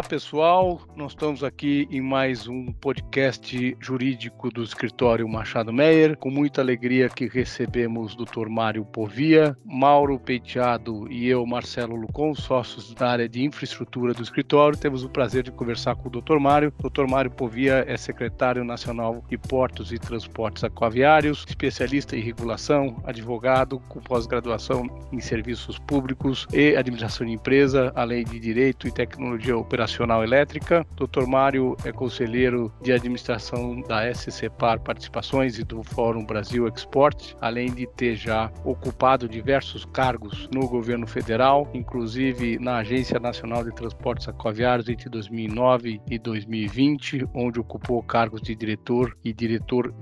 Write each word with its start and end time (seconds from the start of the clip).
Olá 0.00 0.08
pessoal, 0.08 0.80
nós 0.96 1.12
estamos 1.12 1.44
aqui 1.44 1.86
em 1.90 2.00
mais 2.00 2.48
um 2.48 2.72
podcast 2.72 3.76
jurídico 3.78 4.48
do 4.48 4.62
escritório 4.62 5.28
Machado 5.28 5.74
Meyer. 5.74 6.16
Com 6.16 6.30
muita 6.30 6.62
alegria 6.62 7.10
que 7.10 7.28
recebemos 7.28 8.14
o 8.14 8.24
Dr. 8.24 8.48
Mário 8.48 8.82
Povia, 8.82 9.54
Mauro 9.62 10.18
Peiteado 10.18 11.06
e 11.12 11.28
eu, 11.28 11.44
Marcelo 11.44 11.96
Lucon, 11.96 12.34
sócios 12.34 12.94
da 12.94 13.10
área 13.10 13.28
de 13.28 13.44
infraestrutura 13.44 14.14
do 14.14 14.22
escritório. 14.22 14.78
Temos 14.78 15.04
o 15.04 15.08
prazer 15.10 15.42
de 15.42 15.50
conversar 15.50 15.94
com 15.96 16.08
o 16.08 16.10
Dr. 16.10 16.38
Mário. 16.38 16.72
O. 16.82 17.06
Mário 17.06 17.30
Povia 17.30 17.84
é 17.86 17.94
secretário 17.98 18.64
nacional 18.64 19.22
de 19.28 19.36
Portos 19.36 19.92
e 19.92 19.98
Transportes 19.98 20.64
Aquaviários, 20.64 21.44
especialista 21.46 22.16
em 22.16 22.22
regulação, 22.22 22.96
advogado 23.04 23.78
com 23.80 24.00
pós-graduação 24.00 24.86
em 25.12 25.20
serviços 25.20 25.78
públicos 25.78 26.46
e 26.54 26.74
administração 26.74 27.26
de 27.26 27.34
empresa, 27.34 27.92
além 27.94 28.24
de 28.24 28.40
direito 28.40 28.88
e 28.88 28.90
tecnologia 28.90 29.58
operacional 29.58 29.89
Operacional 29.90 30.22
Elétrica. 30.22 30.86
Dr. 30.94 31.26
Mário 31.26 31.76
é 31.84 31.90
conselheiro 31.90 32.72
de 32.80 32.92
administração 32.92 33.80
da 33.80 34.08
SCPAR 34.14 34.78
Participações 34.80 35.58
e 35.58 35.64
do 35.64 35.82
Fórum 35.82 36.24
Brasil 36.24 36.68
Export, 36.68 37.34
além 37.40 37.74
de 37.74 37.86
ter 37.88 38.14
já 38.14 38.52
ocupado 38.64 39.28
diversos 39.28 39.84
cargos 39.84 40.48
no 40.54 40.68
governo 40.68 41.08
federal, 41.08 41.68
inclusive 41.74 42.56
na 42.58 42.76
Agência 42.78 43.18
Nacional 43.18 43.64
de 43.64 43.74
Transportes 43.74 44.28
Aquaviários 44.28 44.88
entre 44.88 45.08
2009 45.10 46.00
e 46.08 46.18
2020, 46.18 47.26
onde 47.34 47.58
ocupou 47.58 48.00
cargos 48.02 48.40
de 48.42 48.54
diretor 48.54 49.16
e 49.24 49.32
diretor 49.32 49.92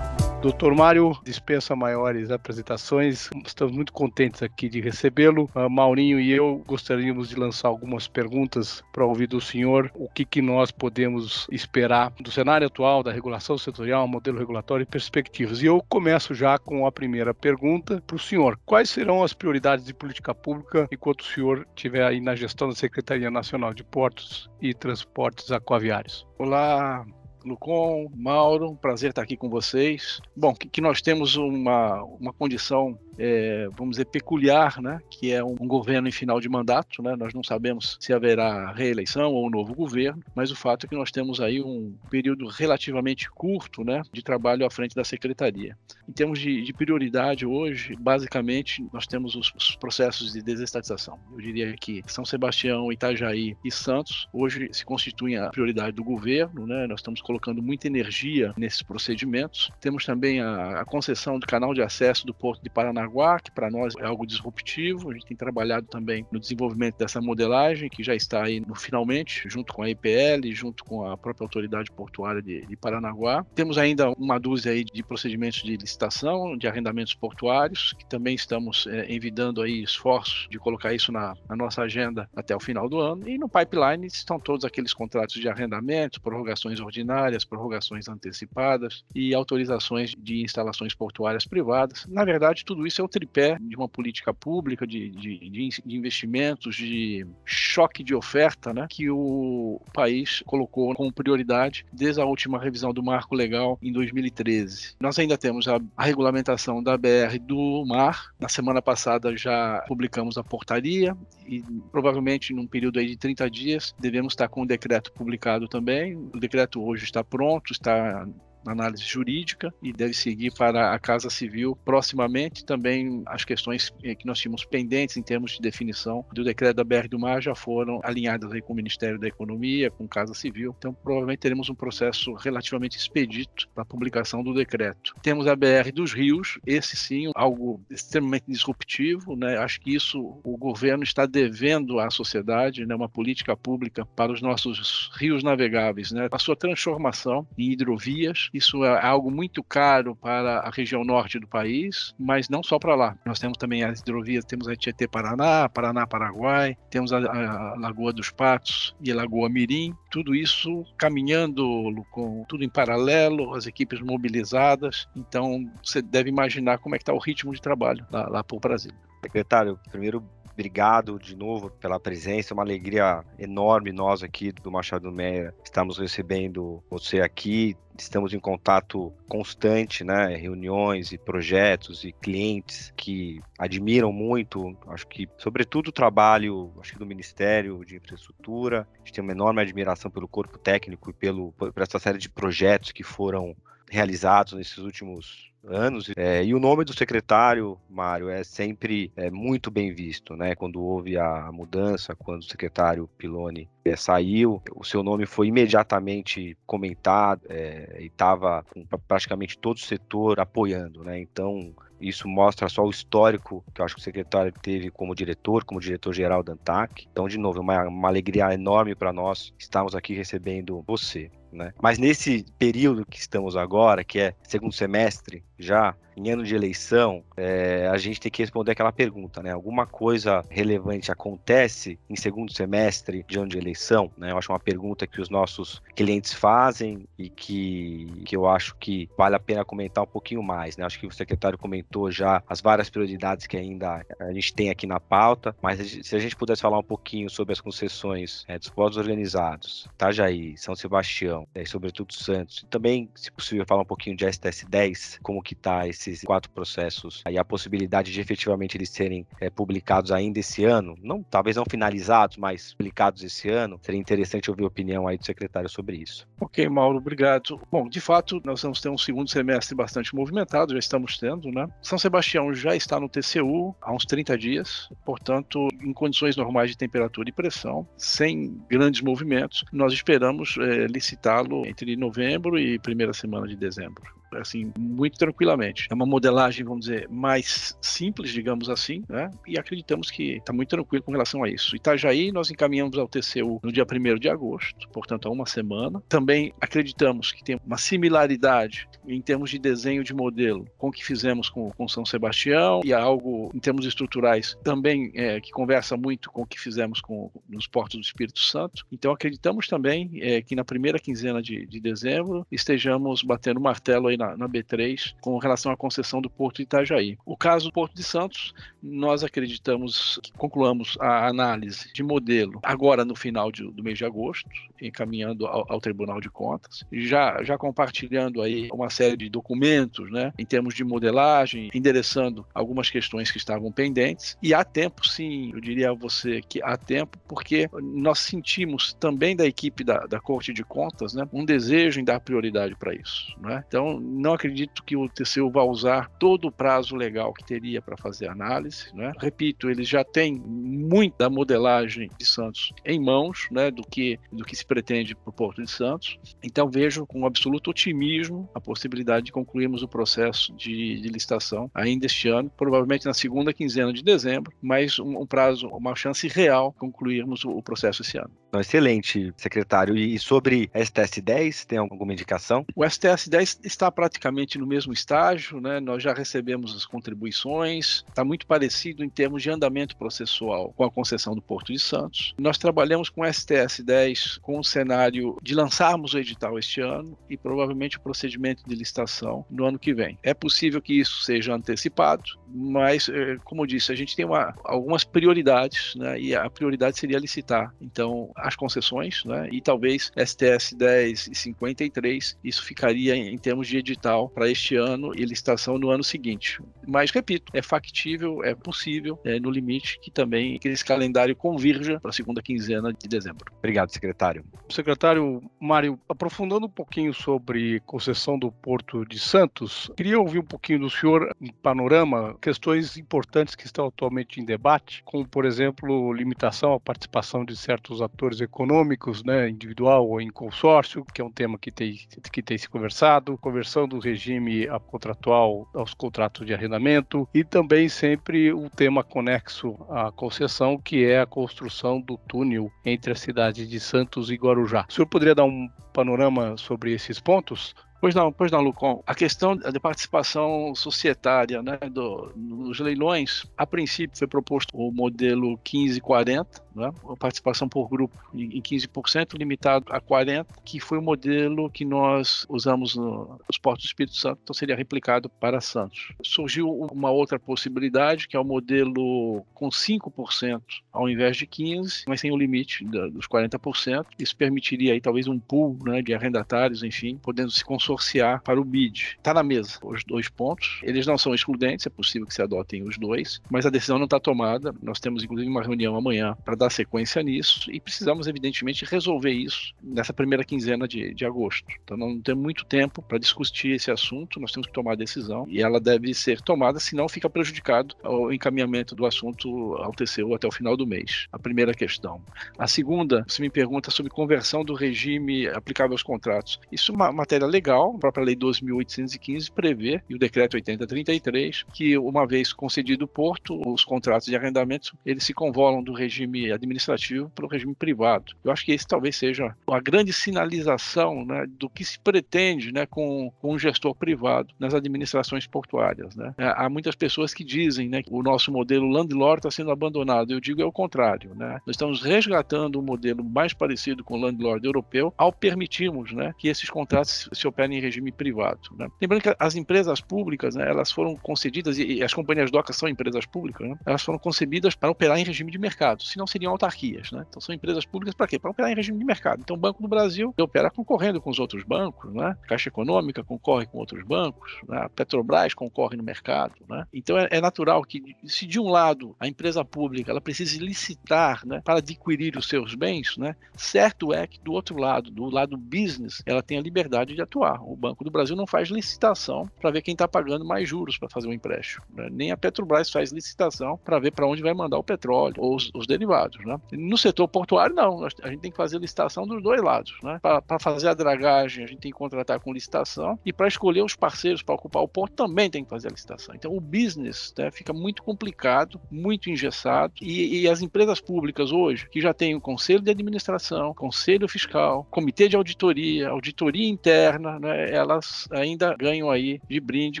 Doutor 0.40 0.72
Mário, 0.72 1.18
dispensa 1.24 1.74
maiores 1.74 2.30
apresentações. 2.30 3.28
Estamos 3.44 3.74
muito 3.74 3.92
contentes 3.92 4.40
aqui 4.40 4.68
de 4.68 4.80
recebê-lo. 4.80 5.50
Uh, 5.52 5.68
Maurinho 5.68 6.20
e 6.20 6.30
eu 6.30 6.62
gostaríamos 6.64 7.28
de 7.28 7.34
lançar 7.34 7.66
algumas 7.66 8.06
perguntas 8.06 8.80
para 8.92 9.04
ouvir 9.04 9.26
do 9.26 9.40
senhor 9.40 9.90
o 9.96 10.08
que, 10.08 10.24
que 10.24 10.40
nós 10.40 10.70
podemos 10.70 11.48
esperar 11.50 12.12
do 12.20 12.30
cenário 12.30 12.68
atual 12.68 13.02
da 13.02 13.10
regulação 13.10 13.58
setorial, 13.58 14.06
modelo 14.06 14.38
regulatório 14.38 14.84
e 14.84 14.86
perspectivas. 14.86 15.60
E 15.60 15.66
eu 15.66 15.82
começo 15.88 16.32
já 16.32 16.56
com 16.56 16.86
a 16.86 16.92
primeira 16.92 17.34
pergunta 17.34 18.00
para 18.06 18.14
o 18.14 18.20
senhor. 18.20 18.56
Quais 18.64 18.90
serão 18.90 19.24
as 19.24 19.32
prioridades 19.32 19.84
de 19.84 19.92
política 19.92 20.32
pública 20.32 20.86
enquanto 20.92 21.22
o 21.22 21.26
senhor 21.26 21.66
estiver 21.74 22.04
aí 22.04 22.20
na 22.20 22.36
gestão 22.36 22.68
da 22.68 22.76
Secretaria 22.76 23.28
Nacional 23.28 23.74
de 23.74 23.82
Portos 23.82 24.48
e 24.62 24.72
Transportes 24.72 25.50
Aquaviários? 25.50 26.24
Olá, 26.38 27.04
Lucon, 27.44 28.10
Mauro, 28.14 28.76
prazer 28.76 29.10
estar 29.10 29.22
aqui 29.22 29.36
com 29.36 29.48
vocês. 29.48 30.20
Bom, 30.36 30.54
que, 30.54 30.68
que 30.68 30.80
nós 30.80 31.00
temos 31.00 31.36
uma, 31.36 32.02
uma 32.20 32.32
condição 32.32 32.98
é, 33.18 33.68
vamos 33.76 33.96
dizer, 33.96 34.04
peculiar, 34.06 34.80
né, 34.80 35.00
que 35.10 35.32
é 35.32 35.42
um, 35.42 35.56
governo 35.56 36.08
em 36.08 36.12
final 36.12 36.40
de 36.40 36.48
mandato. 36.48 37.02
Né, 37.02 37.16
nós 37.16 37.34
não 37.34 37.42
sabemos 37.42 37.98
se 38.00 38.12
haverá 38.12 38.72
reeleição 38.72 39.32
ou 39.32 39.46
um 39.46 39.50
novo 39.50 39.74
governo, 39.74 40.22
mas 40.34 40.50
o 40.52 40.56
fato 40.56 40.86
é 40.86 40.88
que 40.88 40.94
nós 40.94 41.10
temos 41.10 41.40
aí 41.40 41.60
um 41.60 41.94
período 42.08 42.46
relativamente 42.46 43.28
curto 43.30 43.84
né, 43.84 44.02
de 44.12 44.22
trabalho 44.22 44.64
à 44.64 44.70
frente 44.70 44.94
da 44.94 45.02
secretaria. 45.02 45.76
Em 46.08 46.12
termos 46.12 46.38
de, 46.38 46.62
de 46.62 46.72
prioridade 46.72 47.44
hoje, 47.44 47.96
basicamente, 47.98 48.86
nós 48.92 49.06
temos 49.06 49.34
os, 49.34 49.52
os, 49.54 49.76
processos 49.76 50.32
de 50.32 50.42
desestatização. 50.42 51.18
Eu 51.32 51.38
diria 51.38 51.74
que 51.74 52.02
São 52.06 52.24
Sebastião, 52.24 52.92
Itajaí 52.92 53.56
e 53.64 53.70
Santos 53.70 54.28
hoje 54.32 54.68
se 54.72 54.84
constituem 54.84 55.36
a 55.36 55.50
prioridade 55.50 55.92
do 55.92 56.04
governo. 56.04 56.66
Né, 56.66 56.86
nós 56.86 57.00
estamos 57.00 57.20
colocando 57.20 57.60
muita 57.62 57.88
energia 57.88 58.54
nesses 58.56 58.82
procedimentos. 58.82 59.70
Temos 59.80 60.04
também 60.04 60.40
a, 60.40 60.80
a 60.80 60.84
concessão 60.84 61.38
do 61.38 61.46
canal 61.46 61.74
de 61.74 61.82
acesso 61.82 62.26
do 62.26 62.34
Porto 62.34 62.62
de 62.62 62.70
Paranaguá 62.70 63.07
Paranaguá, 63.08 63.40
que 63.40 63.50
para 63.50 63.70
nós 63.70 63.94
é 63.98 64.04
algo 64.04 64.26
disruptivo. 64.26 65.10
A 65.10 65.14
gente 65.14 65.26
tem 65.26 65.36
trabalhado 65.36 65.86
também 65.86 66.26
no 66.30 66.38
desenvolvimento 66.38 66.96
dessa 66.98 67.20
modelagem, 67.20 67.88
que 67.88 68.02
já 68.04 68.14
está 68.14 68.44
aí 68.44 68.60
no 68.60 68.74
finalmente, 68.74 69.48
junto 69.48 69.72
com 69.72 69.82
a 69.82 69.90
IPL, 69.90 70.52
junto 70.52 70.84
com 70.84 71.06
a 71.10 71.16
própria 71.16 71.44
autoridade 71.44 71.90
portuária 71.90 72.42
de, 72.42 72.66
de 72.66 72.76
Paranaguá. 72.76 73.44
Temos 73.54 73.78
ainda 73.78 74.10
uma 74.12 74.38
dúzia 74.38 74.72
aí 74.72 74.84
de 74.84 75.02
procedimentos 75.02 75.62
de 75.62 75.76
licitação, 75.76 76.56
de 76.56 76.68
arrendamentos 76.68 77.14
portuários, 77.14 77.94
que 77.98 78.06
também 78.06 78.34
estamos 78.34 78.86
é, 78.86 79.12
envidando 79.12 79.62
aí 79.62 79.82
esforços 79.82 80.46
de 80.50 80.58
colocar 80.58 80.92
isso 80.92 81.10
na, 81.10 81.34
na 81.48 81.56
nossa 81.56 81.82
agenda 81.82 82.28
até 82.36 82.54
o 82.54 82.60
final 82.60 82.88
do 82.88 82.98
ano. 82.98 83.28
E 83.28 83.38
no 83.38 83.48
pipeline 83.48 84.06
estão 84.06 84.38
todos 84.38 84.64
aqueles 84.64 84.92
contratos 84.92 85.40
de 85.40 85.48
arrendamento, 85.48 86.20
prorrogações 86.20 86.80
ordinárias, 86.80 87.44
prorrogações 87.44 88.08
antecipadas 88.08 89.04
e 89.14 89.34
autorizações 89.34 90.14
de 90.18 90.42
instalações 90.42 90.94
portuárias 90.94 91.46
privadas. 91.46 92.06
Na 92.06 92.24
verdade, 92.24 92.64
tudo 92.64 92.86
isso 92.86 92.97
é 93.00 93.04
o 93.04 93.08
tripé 93.08 93.58
de 93.60 93.76
uma 93.76 93.88
política 93.88 94.32
pública 94.32 94.86
de, 94.86 95.10
de, 95.10 95.38
de 95.84 95.96
investimentos, 95.96 96.76
de 96.76 97.26
choque 97.44 98.02
de 98.02 98.14
oferta, 98.14 98.72
né, 98.72 98.86
que 98.88 99.10
o 99.10 99.80
país 99.92 100.42
colocou 100.46 100.94
como 100.94 101.12
prioridade 101.12 101.84
desde 101.92 102.20
a 102.20 102.24
última 102.24 102.58
revisão 102.58 102.92
do 102.92 103.02
marco 103.02 103.34
legal 103.34 103.78
em 103.82 103.92
2013. 103.92 104.96
Nós 105.00 105.18
ainda 105.18 105.36
temos 105.36 105.68
a, 105.68 105.80
a 105.96 106.04
regulamentação 106.04 106.82
da 106.82 106.96
BR 106.96 107.38
do 107.40 107.84
mar. 107.86 108.32
Na 108.38 108.48
semana 108.48 108.82
passada 108.82 109.36
já 109.36 109.84
publicamos 109.86 110.36
a 110.36 110.44
portaria 110.44 111.16
e 111.46 111.62
provavelmente 111.90 112.52
num 112.52 112.66
período 112.66 112.98
aí 112.98 113.06
de 113.06 113.16
30 113.16 113.50
dias 113.50 113.94
devemos 113.98 114.32
estar 114.32 114.48
com 114.48 114.62
o 114.62 114.66
decreto 114.66 115.12
publicado 115.12 115.68
também. 115.68 116.16
O 116.16 116.38
decreto 116.38 116.82
hoje 116.82 117.04
está 117.04 117.22
pronto, 117.24 117.72
está 117.72 118.26
análise 118.66 119.02
jurídica 119.04 119.72
e 119.82 119.92
deve 119.92 120.14
seguir 120.14 120.52
para 120.52 120.92
a 120.92 120.98
Casa 120.98 121.30
Civil 121.30 121.76
proximamente. 121.84 122.64
Também 122.64 123.22
as 123.26 123.44
questões 123.44 123.92
eh, 124.02 124.14
que 124.14 124.26
nós 124.26 124.38
tínhamos 124.38 124.64
pendentes 124.64 125.16
em 125.16 125.22
termos 125.22 125.52
de 125.52 125.60
definição 125.60 126.24
do 126.32 126.44
decreto 126.44 126.76
da 126.76 126.84
BR 126.84 127.08
do 127.08 127.18
Mar 127.18 127.42
já 127.42 127.54
foram 127.54 128.00
alinhadas 128.02 128.52
aí 128.52 128.60
com 128.60 128.72
o 128.72 128.76
Ministério 128.76 129.18
da 129.18 129.26
Economia, 129.26 129.90
com 129.90 130.06
Casa 130.06 130.34
Civil. 130.34 130.74
Então, 130.78 130.92
provavelmente 130.92 131.40
teremos 131.40 131.68
um 131.68 131.74
processo 131.74 132.32
relativamente 132.34 132.96
expedito 132.96 133.68
para 133.74 133.82
a 133.82 133.86
publicação 133.86 134.42
do 134.42 134.54
decreto. 134.54 135.14
Temos 135.22 135.46
a 135.46 135.56
BR 135.56 135.92
dos 135.92 136.12
Rios, 136.12 136.58
esse 136.66 136.96
sim, 136.96 137.30
algo 137.34 137.80
extremamente 137.90 138.44
disruptivo, 138.48 139.36
né? 139.36 139.58
Acho 139.58 139.80
que 139.80 139.94
isso 139.94 140.40
o 140.44 140.56
governo 140.56 141.02
está 141.02 141.26
devendo 141.26 141.98
à 141.98 142.10
sociedade, 142.10 142.86
né, 142.86 142.94
uma 142.94 143.08
política 143.08 143.56
pública 143.56 144.04
para 144.04 144.32
os 144.32 144.40
nossos 144.40 145.10
rios 145.16 145.42
navegáveis, 145.42 146.12
né? 146.12 146.28
A 146.30 146.38
sua 146.38 146.56
transformação 146.56 147.46
em 147.56 147.72
hidrovias 147.72 148.47
isso 148.52 148.84
é 148.84 149.04
algo 149.04 149.30
muito 149.30 149.62
caro 149.62 150.16
para 150.16 150.60
a 150.60 150.70
região 150.70 151.04
norte 151.04 151.38
do 151.38 151.46
país, 151.46 152.14
mas 152.18 152.48
não 152.48 152.62
só 152.62 152.78
para 152.78 152.94
lá. 152.94 153.16
Nós 153.24 153.38
temos 153.38 153.56
também 153.58 153.84
as 153.84 154.00
hidrovias, 154.00 154.44
temos 154.44 154.68
a 154.68 154.76
Tietê 154.76 155.06
Paraná, 155.06 155.68
Paraná 155.68 156.06
Paraguai, 156.06 156.76
temos 156.90 157.12
a, 157.12 157.18
a 157.18 157.74
Lagoa 157.78 158.12
dos 158.12 158.30
Patos 158.30 158.94
e 159.00 159.10
a 159.10 159.16
Lagoa 159.16 159.48
Mirim. 159.48 159.94
Tudo 160.10 160.34
isso 160.34 160.84
caminhando 160.96 161.64
com 162.10 162.44
tudo 162.48 162.64
em 162.64 162.68
paralelo, 162.68 163.54
as 163.54 163.66
equipes 163.66 164.00
mobilizadas. 164.00 165.08
Então 165.14 165.70
você 165.82 166.00
deve 166.00 166.28
imaginar 166.28 166.78
como 166.78 166.94
é 166.94 166.98
que 166.98 167.02
está 167.02 167.12
o 167.12 167.18
ritmo 167.18 167.52
de 167.52 167.60
trabalho 167.60 168.06
lá, 168.10 168.28
lá 168.28 168.44
por 168.44 168.60
Brasil. 168.60 168.92
Secretário, 169.22 169.78
primeiro 169.90 170.22
Obrigado 170.58 171.20
de 171.20 171.36
novo 171.36 171.70
pela 171.70 172.00
presença, 172.00 172.52
é 172.52 172.54
uma 172.54 172.64
alegria 172.64 173.24
enorme 173.38 173.92
nós 173.92 174.24
aqui 174.24 174.50
do 174.50 174.72
Machado 174.72 175.12
Meia 175.12 175.54
estamos 175.62 175.98
recebendo 175.98 176.82
você 176.90 177.20
aqui, 177.20 177.76
estamos 177.96 178.34
em 178.34 178.40
contato 178.40 179.12
constante, 179.28 180.02
né, 180.02 180.34
reuniões 180.34 181.12
e 181.12 181.16
projetos 181.16 182.02
e 182.02 182.10
clientes 182.10 182.92
que 182.96 183.40
admiram 183.56 184.12
muito, 184.12 184.76
acho 184.88 185.06
que 185.06 185.28
sobretudo 185.38 185.90
o 185.90 185.92
trabalho, 185.92 186.72
acho 186.80 186.94
que 186.94 186.98
do 186.98 187.06
Ministério 187.06 187.84
de 187.84 187.94
Infraestrutura, 187.94 188.88
a 188.94 188.98
gente 188.98 189.12
tem 189.12 189.22
uma 189.22 189.32
enorme 189.32 189.62
admiração 189.62 190.10
pelo 190.10 190.26
corpo 190.26 190.58
técnico 190.58 191.10
e 191.10 191.12
pelo 191.12 191.52
por 191.52 191.72
essa 191.80 192.00
série 192.00 192.18
de 192.18 192.28
projetos 192.28 192.90
que 192.90 193.04
foram 193.04 193.54
realizados 193.90 194.52
nesses 194.54 194.78
últimos 194.78 195.48
anos. 195.66 196.10
É, 196.16 196.44
e 196.44 196.54
o 196.54 196.60
nome 196.60 196.84
do 196.84 196.96
secretário, 196.96 197.78
Mário, 197.88 198.28
é 198.28 198.42
sempre 198.44 199.12
é, 199.16 199.30
muito 199.30 199.70
bem 199.70 199.92
visto, 199.92 200.36
né? 200.36 200.54
Quando 200.54 200.82
houve 200.82 201.18
a 201.18 201.50
mudança, 201.52 202.14
quando 202.14 202.40
o 202.40 202.44
secretário 202.44 203.08
Piloni 203.18 203.68
é, 203.84 203.96
saiu, 203.96 204.62
o 204.74 204.84
seu 204.84 205.02
nome 205.02 205.26
foi 205.26 205.48
imediatamente 205.48 206.56
comentado 206.66 207.42
é, 207.48 207.98
e 208.00 208.06
estava 208.06 208.64
com 208.72 208.84
praticamente 209.06 209.58
todo 209.58 209.76
o 209.76 209.80
setor 209.80 210.40
apoiando, 210.40 211.04
né? 211.04 211.18
Então, 211.18 211.74
isso 212.00 212.28
mostra 212.28 212.68
só 212.68 212.84
o 212.84 212.90
histórico 212.90 213.64
que 213.74 213.80
eu 213.80 213.84
acho 213.84 213.94
que 213.94 214.00
o 214.00 214.04
secretário 214.04 214.52
teve 214.52 214.90
como 214.90 215.14
diretor, 215.14 215.64
como 215.64 215.80
diretor-geral 215.80 216.42
da 216.42 216.52
ANTAC. 216.52 217.08
Então, 217.10 217.26
de 217.28 217.38
novo, 217.38 217.58
é 217.58 217.60
uma, 217.60 217.88
uma 217.88 218.08
alegria 218.08 218.52
enorme 218.54 218.94
para 218.94 219.12
nós 219.12 219.52
estarmos 219.58 219.94
aqui 219.94 220.14
recebendo 220.14 220.84
você. 220.86 221.30
Né? 221.52 221.72
Mas 221.80 221.98
nesse 221.98 222.44
período 222.58 223.06
que 223.06 223.18
estamos 223.18 223.56
agora, 223.56 224.04
que 224.04 224.20
é 224.20 224.34
segundo 224.42 224.72
semestre 224.72 225.44
já, 225.58 225.94
em 226.16 226.30
ano 226.30 226.44
de 226.44 226.54
eleição, 226.54 227.22
é, 227.36 227.88
a 227.88 227.96
gente 227.96 228.20
tem 228.20 228.30
que 228.30 228.42
responder 228.42 228.72
aquela 228.72 228.92
pergunta, 228.92 229.42
né? 229.42 229.52
Alguma 229.52 229.86
coisa 229.86 230.44
relevante 230.50 231.12
acontece 231.12 231.98
em 232.08 232.16
segundo 232.16 232.52
semestre 232.52 233.24
de 233.26 233.38
ano 233.38 233.48
de 233.48 233.58
eleição? 233.58 234.10
Né? 234.16 234.32
Eu 234.32 234.38
acho 234.38 234.50
uma 234.50 234.58
pergunta 234.58 235.06
que 235.06 235.20
os 235.20 235.30
nossos 235.30 235.82
clientes 235.94 236.32
fazem 236.32 237.06
e 237.16 237.28
que, 237.28 238.22
que 238.24 238.36
eu 238.36 238.46
acho 238.46 238.74
que 238.76 239.08
vale 239.16 239.36
a 239.36 239.40
pena 239.40 239.64
comentar 239.64 240.04
um 240.04 240.08
pouquinho 240.08 240.42
mais, 240.42 240.76
né? 240.76 240.84
Acho 240.84 240.98
que 240.98 241.06
o 241.06 241.12
secretário 241.12 241.58
comentou 241.58 242.10
já 242.10 242.42
as 242.48 242.60
várias 242.60 242.90
prioridades 242.90 243.46
que 243.46 243.56
ainda 243.56 244.04
a 244.18 244.32
gente 244.32 244.52
tem 244.54 244.70
aqui 244.70 244.86
na 244.86 245.00
pauta, 245.00 245.54
mas 245.62 245.78
se 246.02 246.16
a 246.16 246.18
gente 246.18 246.36
pudesse 246.36 246.62
falar 246.62 246.78
um 246.78 246.84
pouquinho 246.84 247.30
sobre 247.30 247.52
as 247.52 247.60
concessões 247.60 248.44
é, 248.48 248.58
dos 248.58 248.70
povos 248.70 248.96
organizados, 248.96 249.88
Itajaí, 249.94 250.56
São 250.56 250.74
Sebastião, 250.74 251.46
é, 251.54 251.64
sobretudo 251.64 252.12
Santos, 252.12 252.58
e 252.58 252.66
também, 252.66 253.08
se 253.14 253.30
possível, 253.30 253.64
falar 253.66 253.82
um 253.82 253.86
pouquinho 253.86 254.16
de 254.16 254.30
STS 254.30 254.64
10, 254.68 255.20
como 255.22 255.42
que 255.48 255.54
está 255.54 255.88
esse 255.88 256.10
esses 256.10 256.24
quatro 256.24 256.50
processos 256.50 257.22
e 257.28 257.38
a 257.38 257.44
possibilidade 257.44 258.12
de 258.12 258.20
efetivamente 258.20 258.76
eles 258.76 258.90
serem 258.90 259.26
é, 259.40 259.48
publicados 259.48 260.12
ainda 260.12 260.38
esse 260.38 260.64
ano, 260.64 260.94
não 261.02 261.22
talvez 261.22 261.56
não 261.56 261.64
finalizados, 261.64 262.36
mas 262.36 262.74
publicados 262.74 263.22
esse 263.24 263.48
ano, 263.48 263.80
seria 263.82 263.98
interessante 263.98 264.50
ouvir 264.50 264.64
a 264.64 264.66
opinião 264.66 265.08
aí 265.08 265.16
do 265.16 265.24
secretário 265.24 265.68
sobre 265.68 265.96
isso. 265.96 266.28
Ok, 266.38 266.68
Mauro, 266.68 266.98
obrigado. 266.98 267.58
Bom, 267.72 267.88
de 267.88 268.00
fato, 268.00 268.42
nós 268.44 268.60
vamos 268.60 268.80
ter 268.80 268.90
um 268.90 268.98
segundo 268.98 269.30
semestre 269.30 269.74
bastante 269.74 270.14
movimentado, 270.14 270.74
já 270.74 270.78
estamos 270.78 271.16
tendo, 271.16 271.50
né? 271.50 271.66
São 271.80 271.98
Sebastião 271.98 272.52
já 272.52 272.76
está 272.76 273.00
no 273.00 273.08
TCU 273.08 273.74
há 273.80 273.92
uns 273.92 274.04
30 274.04 274.36
dias, 274.36 274.90
portanto, 275.04 275.66
em 275.80 275.94
condições 275.94 276.36
normais 276.36 276.70
de 276.70 276.76
temperatura 276.76 277.28
e 277.28 277.32
pressão, 277.32 277.88
sem 277.96 278.60
grandes 278.68 279.00
movimentos, 279.00 279.64
nós 279.72 279.94
esperamos 279.94 280.56
é, 280.58 280.86
licitá-lo 280.86 281.66
entre 281.66 281.96
novembro 281.96 282.58
e 282.58 282.78
primeira 282.78 283.14
semana 283.14 283.46
de 283.46 283.56
dezembro 283.56 284.17
assim, 284.34 284.72
muito 284.78 285.18
tranquilamente. 285.18 285.86
É 285.90 285.94
uma 285.94 286.06
modelagem, 286.06 286.64
vamos 286.64 286.86
dizer, 286.86 287.08
mais 287.08 287.76
simples, 287.80 288.30
digamos 288.30 288.68
assim, 288.68 289.02
né? 289.08 289.30
E 289.46 289.58
acreditamos 289.58 290.10
que 290.10 290.36
está 290.36 290.52
muito 290.52 290.68
tranquilo 290.68 291.02
com 291.02 291.12
relação 291.12 291.42
a 291.42 291.48
isso. 291.48 291.76
Itajaí, 291.76 292.32
nós 292.32 292.50
encaminhamos 292.50 292.98
ao 292.98 293.08
TCU 293.08 293.60
no 293.62 293.72
dia 293.72 293.84
1 293.84 294.18
de 294.18 294.28
agosto, 294.28 294.88
portanto, 294.90 295.28
há 295.28 295.30
uma 295.30 295.46
semana. 295.46 296.02
Também 296.08 296.52
acreditamos 296.60 297.32
que 297.32 297.42
tem 297.42 297.58
uma 297.64 297.78
similaridade 297.78 298.88
em 299.06 299.20
termos 299.20 299.50
de 299.50 299.58
desenho 299.58 300.04
de 300.04 300.12
modelo 300.12 300.66
com 300.76 300.88
o 300.88 300.92
que 300.92 301.04
fizemos 301.04 301.48
com, 301.48 301.70
com 301.70 301.88
São 301.88 302.04
Sebastião 302.04 302.80
e 302.84 302.92
algo 302.92 303.50
em 303.54 303.58
termos 303.58 303.86
estruturais 303.86 304.56
também 304.62 305.10
é, 305.14 305.40
que 305.40 305.50
conversa 305.50 305.96
muito 305.96 306.30
com 306.30 306.42
o 306.42 306.46
que 306.46 306.60
fizemos 306.60 307.00
com, 307.00 307.30
nos 307.48 307.66
portos 307.66 307.98
do 307.98 308.02
Espírito 308.02 308.40
Santo. 308.40 308.86
Então, 308.92 309.12
acreditamos 309.12 309.66
também 309.66 310.10
é, 310.20 310.42
que 310.42 310.54
na 310.54 310.64
primeira 310.64 310.98
quinzena 310.98 311.40
de, 311.40 311.66
de 311.66 311.80
dezembro 311.80 312.46
estejamos 312.50 313.22
batendo 313.22 313.60
martelo 313.60 314.08
aí 314.08 314.16
na, 314.18 314.36
na, 314.36 314.48
B3 314.48 315.14
com 315.20 315.38
relação 315.38 315.70
à 315.70 315.76
concessão 315.76 316.20
do 316.20 316.28
Porto 316.28 316.56
de 316.56 316.62
Itajaí. 316.62 317.16
O 317.24 317.36
caso 317.36 317.66
do 317.66 317.72
Porto 317.72 317.94
de 317.94 318.02
Santos, 318.02 318.52
nós 318.82 319.22
acreditamos 319.22 320.18
que 320.22 320.32
concluamos 320.32 320.98
a 321.00 321.28
análise 321.28 321.92
de 321.92 322.02
modelo 322.02 322.58
agora 322.62 323.04
no 323.04 323.14
final 323.14 323.52
de, 323.52 323.62
do 323.70 323.82
mês 323.82 323.96
de 323.96 324.04
agosto, 324.04 324.48
encaminhando 324.80 325.46
ao, 325.46 325.72
ao, 325.72 325.80
Tribunal 325.80 326.20
de 326.20 326.28
Contas, 326.28 326.84
já, 326.92 327.42
já 327.42 327.56
compartilhando 327.56 328.42
aí 328.42 328.68
uma 328.72 328.90
série 328.90 329.16
de 329.16 329.28
documentos, 329.28 330.10
né, 330.10 330.32
em 330.38 330.44
termos 330.44 330.74
de 330.74 330.82
modelagem, 330.82 331.70
endereçando 331.72 332.44
algumas 332.52 332.90
questões 332.90 333.30
que 333.30 333.38
estavam 333.38 333.70
pendentes. 333.70 334.36
E 334.42 334.52
há 334.52 334.64
tempo, 334.64 335.06
sim, 335.06 335.52
eu 335.54 335.60
diria 335.60 335.90
a 335.90 335.94
você 335.94 336.42
que 336.42 336.62
há 336.62 336.76
tempo, 336.76 337.16
porque 337.28 337.68
nós 337.80 338.18
sentimos 338.18 338.92
também 338.94 339.36
da 339.36 339.46
equipe 339.46 339.84
da, 339.84 340.06
da 340.06 340.20
Corte 340.20 340.52
de 340.52 340.64
Contas, 340.64 341.14
né, 341.14 341.28
um 341.32 341.44
desejo 341.44 342.00
em 342.00 342.04
dar 342.04 342.20
prioridade 342.20 342.74
para 342.76 342.94
isso. 342.94 343.34
Né? 343.40 343.64
Então, 343.66 343.98
não 344.08 344.34
acredito 344.34 344.82
que 344.82 344.96
o 344.96 345.08
TCU 345.08 345.50
vá 345.50 345.62
usar 345.62 346.08
todo 346.18 346.48
o 346.48 346.52
prazo 346.52 346.96
legal 346.96 347.32
que 347.32 347.44
teria 347.44 347.80
para 347.82 347.96
fazer 347.96 348.28
análise. 348.28 348.94
Né? 348.94 349.12
Repito, 349.18 349.70
eles 349.70 349.88
já 349.88 350.04
têm 350.04 350.34
muito 350.34 351.16
da 351.18 351.30
modelagem 351.30 352.10
de 352.18 352.26
Santos 352.26 352.72
em 352.84 353.02
mãos, 353.02 353.48
né, 353.50 353.70
do 353.70 353.82
que 353.82 354.18
do 354.32 354.44
que 354.44 354.56
se 354.56 354.64
pretende 354.64 355.14
para 355.14 355.30
o 355.30 355.32
Porto 355.32 355.62
de 355.62 355.70
Santos. 355.70 356.18
Então 356.42 356.68
vejo 356.68 357.06
com 357.06 357.26
absoluto 357.26 357.70
otimismo 357.70 358.48
a 358.54 358.60
possibilidade 358.60 359.26
de 359.26 359.32
concluirmos 359.32 359.82
o 359.82 359.88
processo 359.88 360.52
de, 360.54 361.00
de 361.00 361.08
licitação 361.08 361.70
ainda 361.74 362.06
este 362.06 362.28
ano, 362.28 362.50
provavelmente 362.56 363.06
na 363.06 363.14
segunda 363.14 363.52
quinzena 363.52 363.92
de 363.92 364.02
dezembro, 364.02 364.52
mas 364.60 364.98
um, 364.98 365.20
um 365.20 365.26
prazo, 365.26 365.68
uma 365.68 365.94
chance 365.94 366.26
real 366.28 366.70
de 366.72 366.78
concluirmos 366.78 367.44
o, 367.44 367.50
o 367.50 367.62
processo 367.62 368.02
esse 368.02 368.18
ano. 368.18 368.30
Excelente, 368.54 369.32
secretário. 369.36 369.96
E 369.96 370.18
sobre 370.18 370.70
STS 370.74 371.20
10, 371.22 371.64
tem 371.66 371.78
alguma 371.78 372.12
indicação? 372.12 372.64
O 372.74 372.88
STS 372.88 373.28
10 373.28 373.60
está 373.64 373.90
praticamente 373.98 374.58
no 374.58 374.64
mesmo 374.64 374.92
estágio, 374.92 375.60
né? 375.60 375.80
Nós 375.80 376.00
já 376.00 376.14
recebemos 376.14 376.72
as 376.72 376.86
contribuições, 376.86 378.04
está 378.08 378.24
muito 378.24 378.46
parecido 378.46 379.02
em 379.02 379.08
termos 379.08 379.42
de 379.42 379.50
andamento 379.50 379.96
processual 379.96 380.72
com 380.76 380.84
a 380.84 380.90
concessão 380.90 381.34
do 381.34 381.42
Porto 381.42 381.72
de 381.72 381.80
Santos. 381.80 382.32
Nós 382.38 382.56
trabalhamos 382.58 383.08
com 383.08 383.22
o 383.22 383.26
STS 383.26 383.80
10 383.82 384.38
com 384.38 384.60
o 384.60 384.62
cenário 384.62 385.36
de 385.42 385.52
lançarmos 385.52 386.14
o 386.14 386.18
edital 386.20 386.56
este 386.56 386.80
ano 386.80 387.18
e 387.28 387.36
provavelmente 387.36 387.96
o 387.96 388.00
procedimento 388.00 388.62
de 388.64 388.72
licitação 388.76 389.44
no 389.50 389.64
ano 389.64 389.80
que 389.80 389.92
vem. 389.92 390.16
É 390.22 390.32
possível 390.32 390.80
que 390.80 390.92
isso 390.92 391.22
seja 391.22 391.52
antecipado, 391.52 392.22
mas, 392.46 393.08
eh, 393.08 393.36
como 393.42 393.62
eu 393.62 393.66
disse, 393.66 393.90
a 393.90 393.96
gente 393.96 394.14
tem 394.14 394.24
uma, 394.24 394.54
algumas 394.62 395.02
prioridades, 395.02 395.96
né? 395.96 396.20
E 396.20 396.36
a 396.36 396.48
prioridade 396.48 396.96
seria 397.00 397.18
licitar. 397.18 397.74
Então, 397.80 398.30
as 398.36 398.54
concessões, 398.54 399.24
né? 399.24 399.48
E 399.50 399.60
talvez 399.60 400.12
STS 400.16 400.72
10 400.76 401.30
e 401.32 401.34
53, 401.34 402.38
isso 402.44 402.64
ficaria 402.64 403.16
em, 403.16 403.34
em 403.34 403.38
termos 403.38 403.66
de 403.66 403.87
edital 403.92 404.28
para 404.28 404.50
este 404.50 404.76
ano 404.76 405.12
e 405.14 405.24
licitação 405.24 405.78
no 405.78 405.90
ano 405.90 406.04
seguinte. 406.04 406.60
Mas, 406.86 407.10
repito, 407.10 407.52
é 407.54 407.62
factível, 407.62 408.42
é 408.44 408.54
possível, 408.54 409.18
é 409.24 409.38
no 409.38 409.50
limite 409.50 409.98
que 410.00 410.10
também 410.10 410.58
que 410.58 410.68
esse 410.68 410.84
calendário 410.84 411.34
convirja 411.36 412.00
para 412.00 412.10
a 412.10 412.12
segunda 412.12 412.42
quinzena 412.42 412.92
de 412.92 413.08
dezembro. 413.08 413.52
Obrigado, 413.58 413.90
secretário. 413.90 414.44
Secretário 414.68 415.42
Mário, 415.60 415.98
aprofundando 416.08 416.66
um 416.66 416.70
pouquinho 416.70 417.12
sobre 417.12 417.80
concessão 417.80 418.38
do 418.38 418.50
Porto 418.50 419.04
de 419.04 419.18
Santos, 419.18 419.90
queria 419.96 420.18
ouvir 420.18 420.38
um 420.38 420.44
pouquinho 420.44 420.80
do 420.80 420.90
senhor 420.90 421.34
em 421.40 421.52
panorama 421.52 422.36
questões 422.40 422.96
importantes 422.96 423.54
que 423.54 423.66
estão 423.66 423.86
atualmente 423.86 424.40
em 424.40 424.44
debate, 424.44 425.02
como, 425.04 425.26
por 425.26 425.44
exemplo, 425.44 426.12
limitação 426.12 426.72
à 426.72 426.80
participação 426.80 427.44
de 427.44 427.56
certos 427.56 428.00
atores 428.00 428.40
econômicos, 428.40 429.22
né, 429.22 429.48
individual 429.48 430.08
ou 430.08 430.20
em 430.20 430.30
consórcio, 430.30 431.04
que 431.12 431.20
é 431.20 431.24
um 431.24 431.30
tema 431.30 431.58
que 431.58 431.70
tem, 431.70 431.98
que 432.32 432.42
tem 432.42 432.56
se 432.56 432.68
conversado, 432.68 433.38
conversão 433.38 433.77
do 433.86 433.98
regime 433.98 434.66
contratual 434.86 435.68
aos 435.74 435.94
contratos 435.94 436.46
de 436.46 436.54
arrendamento 436.54 437.28
e 437.34 437.44
também 437.44 437.88
sempre 437.88 438.52
o 438.52 438.68
tema 438.70 439.04
conexo 439.04 439.76
à 439.90 440.10
concessão, 440.10 440.78
que 440.78 441.04
é 441.04 441.20
a 441.20 441.26
construção 441.26 442.00
do 442.00 442.16
túnel 442.16 442.70
entre 442.84 443.12
a 443.12 443.16
cidade 443.16 443.66
de 443.66 443.78
Santos 443.78 444.30
e 444.30 444.34
Guarujá. 444.34 444.86
O 444.88 444.92
senhor 444.92 445.06
poderia 445.06 445.34
dar 445.34 445.44
um 445.44 445.68
panorama 445.92 446.56
sobre 446.56 446.92
esses 446.92 447.20
pontos? 447.20 447.74
Pois 448.00 448.14
não, 448.14 448.32
pois 448.32 448.52
não, 448.52 448.60
Lucon. 448.60 449.02
A 449.04 449.14
questão 449.14 449.56
da 449.56 449.80
participação 449.80 450.72
societária 450.74 451.60
né, 451.60 451.78
do, 451.90 452.32
nos 452.36 452.78
leilões, 452.78 453.44
a 453.56 453.66
princípio 453.66 454.16
foi 454.16 454.28
proposto 454.28 454.70
o 454.72 454.92
modelo 454.92 455.58
1540, 455.64 456.62
né, 456.76 456.92
a 457.08 457.16
participação 457.16 457.68
por 457.68 457.88
grupo 457.88 458.16
em 458.32 458.62
15%, 458.62 459.36
limitado 459.36 459.86
a 459.90 460.00
40%, 460.00 460.46
que 460.64 460.78
foi 460.78 460.98
o 460.98 461.02
modelo 461.02 461.68
que 461.68 461.84
nós 461.84 462.46
usamos 462.48 462.94
no, 462.94 463.40
nos 463.48 463.58
portos 463.58 463.84
do 463.84 463.88
Espírito 463.88 464.16
Santo, 464.16 464.40
então 464.44 464.54
seria 464.54 464.76
replicado 464.76 465.28
para 465.28 465.60
Santos. 465.60 466.12
Surgiu 466.22 466.70
uma 466.70 467.10
outra 467.10 467.38
possibilidade, 467.38 468.28
que 468.28 468.36
é 468.36 468.40
o 468.40 468.44
modelo 468.44 469.44
com 469.54 469.70
5% 469.70 470.62
ao 470.92 471.08
invés 471.08 471.36
de 471.36 471.46
15%, 471.46 472.04
mas 472.06 472.20
sem 472.20 472.30
o 472.30 472.36
limite 472.36 472.84
da, 472.84 473.08
dos 473.08 473.26
40%. 473.26 474.06
Isso 474.18 474.36
permitiria 474.36 474.92
aí 474.92 475.00
talvez 475.00 475.26
um 475.26 475.38
pool 475.38 475.76
né, 475.84 476.00
de 476.00 476.14
arrendatários, 476.14 476.82
enfim, 476.82 477.18
podendo 477.20 477.50
se 477.50 477.64
consumir 477.64 477.87
consorciar 477.88 478.42
para 478.42 478.60
o 478.60 478.64
BID. 478.64 479.16
Está 479.16 479.32
na 479.32 479.42
mesa 479.42 479.78
os 479.82 480.04
dois 480.04 480.28
pontos. 480.28 480.80
Eles 480.82 481.06
não 481.06 481.16
são 481.16 481.34
excludentes, 481.34 481.86
é 481.86 481.90
possível 481.90 482.26
que 482.26 482.34
se 482.34 482.42
adotem 482.42 482.82
os 482.82 482.98
dois, 482.98 483.40
mas 483.50 483.64
a 483.64 483.70
decisão 483.70 483.96
não 483.96 484.04
está 484.04 484.20
tomada. 484.20 484.74
Nós 484.82 485.00
temos, 485.00 485.24
inclusive, 485.24 485.50
uma 485.50 485.62
reunião 485.62 485.96
amanhã 485.96 486.36
para 486.44 486.54
dar 486.54 486.70
sequência 486.70 487.22
nisso 487.22 487.70
e 487.70 487.80
precisamos, 487.80 488.26
evidentemente, 488.26 488.84
resolver 488.84 489.32
isso 489.32 489.72
nessa 489.82 490.12
primeira 490.12 490.44
quinzena 490.44 490.86
de, 490.86 491.14
de 491.14 491.24
agosto. 491.24 491.66
Então, 491.82 491.96
não 491.96 492.20
tem 492.20 492.34
muito 492.34 492.64
tempo 492.66 493.00
para 493.00 493.18
discutir 493.18 493.72
esse 493.72 493.90
assunto, 493.90 494.40
nós 494.40 494.52
temos 494.52 494.66
que 494.66 494.72
tomar 494.72 494.92
a 494.92 494.96
decisão 494.96 495.46
e 495.48 495.62
ela 495.62 495.80
deve 495.80 496.12
ser 496.12 496.40
tomada, 496.40 496.78
senão 496.78 497.08
fica 497.08 497.30
prejudicado 497.30 497.94
o 498.04 498.32
encaminhamento 498.32 498.94
do 498.94 499.06
assunto 499.06 499.74
ao 499.76 499.92
TCU 499.92 500.34
até 500.34 500.46
o 500.46 500.52
final 500.52 500.76
do 500.76 500.86
mês. 500.86 501.26
A 501.32 501.38
primeira 501.38 501.72
questão. 501.72 502.20
A 502.58 502.66
segunda, 502.66 503.24
você 503.26 503.40
me 503.40 503.50
pergunta 503.50 503.90
sobre 503.90 504.10
conversão 504.10 504.64
do 504.64 504.74
regime 504.74 505.46
aplicável 505.48 505.92
aos 505.92 506.02
contratos. 506.02 506.60
Isso 506.70 506.92
é 506.92 506.94
uma 506.94 507.12
matéria 507.12 507.46
legal, 507.46 507.77
a 507.86 507.98
própria 507.98 508.24
Lei 508.24 508.36
2.815 508.36 509.50
prevê, 509.50 510.02
e 510.08 510.14
o 510.14 510.18
Decreto 510.18 510.54
8033, 510.54 511.64
que 511.72 511.96
uma 511.98 512.26
vez 512.26 512.52
concedido 512.52 513.04
o 513.04 513.08
porto, 513.08 513.60
os 513.68 513.84
contratos 513.84 514.26
de 514.26 514.36
arrendamento, 514.36 514.96
eles 515.04 515.24
se 515.24 515.34
convolam 515.34 515.82
do 515.82 515.92
regime 515.92 516.52
administrativo 516.52 517.30
para 517.34 517.44
o 517.44 517.48
regime 517.48 517.74
privado. 517.74 518.34
Eu 518.44 518.52
acho 518.52 518.64
que 518.64 518.72
esse 518.72 518.86
talvez 518.86 519.16
seja 519.16 519.54
a 519.70 519.80
grande 519.80 520.12
sinalização 520.12 521.24
né, 521.24 521.46
do 521.46 521.68
que 521.68 521.84
se 521.84 521.98
pretende 521.98 522.72
né, 522.72 522.86
com, 522.86 523.32
com 523.40 523.54
um 523.54 523.58
gestor 523.58 523.94
privado 523.94 524.54
nas 524.58 524.74
administrações 524.74 525.46
portuárias. 525.46 526.16
Né? 526.16 526.34
É, 526.38 526.52
há 526.56 526.68
muitas 526.68 526.94
pessoas 526.94 527.34
que 527.34 527.44
dizem 527.44 527.88
né, 527.88 528.02
que 528.02 528.12
o 528.12 528.22
nosso 528.22 528.50
modelo 528.50 528.88
landlord 528.88 529.40
está 529.40 529.50
sendo 529.50 529.70
abandonado. 529.70 530.32
Eu 530.32 530.40
digo 530.40 530.62
é 530.62 530.64
o 530.64 530.72
contrário. 530.72 531.34
Né? 531.34 531.60
Nós 531.66 531.74
estamos 531.74 532.02
resgatando 532.02 532.78
um 532.78 532.82
modelo 532.82 533.22
mais 533.22 533.52
parecido 533.52 534.02
com 534.02 534.14
o 534.14 534.20
landlord 534.20 534.64
europeu 534.64 535.12
ao 535.16 535.32
permitirmos 535.32 536.12
né, 536.12 536.34
que 536.38 536.48
esses 536.48 536.70
contratos 536.70 537.28
se 537.32 537.46
operem 537.46 537.67
em 537.72 537.80
regime 537.80 538.12
privado. 538.12 538.70
Né? 538.76 538.88
Lembrando 539.00 539.22
que 539.22 539.36
as 539.38 539.54
empresas 539.54 540.00
públicas, 540.00 540.54
né, 540.54 540.68
elas 540.68 540.90
foram 540.90 541.16
concedidas, 541.16 541.78
e 541.78 542.02
as 542.02 542.14
companhias 542.14 542.50
docas 542.50 542.76
são 542.76 542.88
empresas 542.88 543.26
públicas, 543.26 543.68
né, 543.68 543.76
elas 543.84 544.02
foram 544.02 544.18
concebidas 544.18 544.74
para 544.74 544.90
operar 544.90 545.18
em 545.18 545.24
regime 545.24 545.50
de 545.50 545.58
mercado, 545.58 546.02
senão 546.02 546.26
seriam 546.26 546.52
autarquias. 546.52 547.10
Né? 547.12 547.24
Então 547.28 547.40
são 547.40 547.54
empresas 547.54 547.84
públicas 547.84 548.14
para 548.14 548.26
quê? 548.26 548.38
Para 548.38 548.50
operar 548.50 548.70
em 548.70 548.74
regime 548.74 548.98
de 548.98 549.04
mercado. 549.04 549.40
Então 549.40 549.56
o 549.56 549.58
Banco 549.58 549.82
do 549.82 549.88
Brasil 549.88 550.34
opera 550.38 550.70
concorrendo 550.70 551.20
com 551.20 551.30
os 551.30 551.38
outros 551.38 551.62
bancos, 551.62 552.12
né? 552.12 552.36
Caixa 552.48 552.68
Econômica 552.68 553.22
concorre 553.22 553.66
com 553.66 553.78
outros 553.78 554.02
bancos, 554.04 554.58
né? 554.68 554.78
a 554.78 554.88
Petrobras 554.88 555.54
concorre 555.54 555.96
no 555.96 556.02
mercado. 556.02 556.54
Né? 556.68 556.86
Então 556.92 557.18
é, 557.18 557.28
é, 557.30 557.40
natural 557.40 557.82
que, 557.84 558.16
se 558.24 558.46
de 558.46 558.58
um 558.58 558.68
lado 558.68 559.14
a 559.20 559.28
empresa 559.28 559.64
pública 559.64 560.10
ela 560.10 560.20
precise 560.20 560.58
licitar 560.58 561.46
né, 561.46 561.60
para 561.64 561.78
adquirir 561.78 562.36
os 562.36 562.48
seus 562.48 562.74
bens, 562.74 563.16
né? 563.16 563.36
certo 563.56 564.12
é 564.12 564.26
que 564.26 564.40
do 564.40 564.52
outro 564.52 564.78
lado, 564.78 565.10
do 565.10 565.26
lado 565.26 565.56
business, 565.56 566.22
ela 566.24 566.42
tem 566.42 566.58
a 566.58 566.62
liberdade 566.62 567.14
de 567.14 567.22
atuar. 567.22 567.57
O 567.62 567.76
Banco 567.76 568.04
do 568.04 568.10
Brasil 568.10 568.36
não 568.36 568.46
faz 568.46 568.68
licitação 568.68 569.50
para 569.60 569.70
ver 569.70 569.82
quem 569.82 569.92
está 569.92 570.06
pagando 570.06 570.44
mais 570.44 570.68
juros 570.68 570.98
para 570.98 571.08
fazer 571.08 571.28
um 571.28 571.32
empréstimo. 571.32 571.84
Né? 571.94 572.08
Nem 572.10 572.32
a 572.32 572.36
Petrobras 572.36 572.90
faz 572.90 573.12
licitação 573.12 573.78
para 573.84 573.98
ver 573.98 574.12
para 574.12 574.26
onde 574.26 574.42
vai 574.42 574.54
mandar 574.54 574.78
o 574.78 574.84
petróleo 574.84 575.36
ou 575.38 575.56
os, 575.56 575.70
os 575.74 575.86
derivados. 575.86 576.44
Né? 576.44 576.58
No 576.72 576.96
setor 576.96 577.28
portuário, 577.28 577.74
não. 577.74 578.04
A 578.22 578.28
gente 578.28 578.40
tem 578.40 578.50
que 578.50 578.56
fazer 578.56 578.78
licitação 578.78 579.26
dos 579.26 579.42
dois 579.42 579.62
lados. 579.62 579.96
Né? 580.02 580.18
Para 580.20 580.58
fazer 580.58 580.88
a 580.88 580.94
dragagem, 580.94 581.64
a 581.64 581.66
gente 581.66 581.80
tem 581.80 581.92
que 581.92 581.98
contratar 581.98 582.40
com 582.40 582.52
licitação 582.52 583.18
e 583.24 583.32
para 583.32 583.48
escolher 583.48 583.82
os 583.82 583.94
parceiros 583.94 584.42
para 584.42 584.54
ocupar 584.54 584.82
o 584.82 584.88
porto 584.88 585.14
também 585.14 585.50
tem 585.50 585.64
que 585.64 585.70
fazer 585.70 585.88
a 585.88 585.90
licitação. 585.90 586.34
Então 586.34 586.56
o 586.56 586.60
business 586.60 587.34
né, 587.36 587.50
fica 587.50 587.72
muito 587.72 588.02
complicado, 588.02 588.80
muito 588.90 589.30
engessado 589.30 589.94
e, 590.00 590.42
e, 590.42 590.48
as 590.48 590.62
empresas 590.62 591.00
públicas 591.00 591.52
hoje, 591.52 591.88
que 591.88 592.00
já 592.00 592.12
têm 592.14 592.34
o 592.34 592.40
conselho 592.40 592.80
de 592.80 592.90
administração, 592.90 593.74
conselho 593.74 594.28
fiscal, 594.28 594.86
comitê 594.90 595.28
de 595.28 595.36
auditoria, 595.36 596.08
auditoria 596.08 596.68
interna, 596.68 597.38
né, 597.38 597.47
elas 597.56 598.28
ainda 598.30 598.74
ganham 598.76 599.10
aí 599.10 599.40
de 599.48 599.60
brinde 599.60 600.00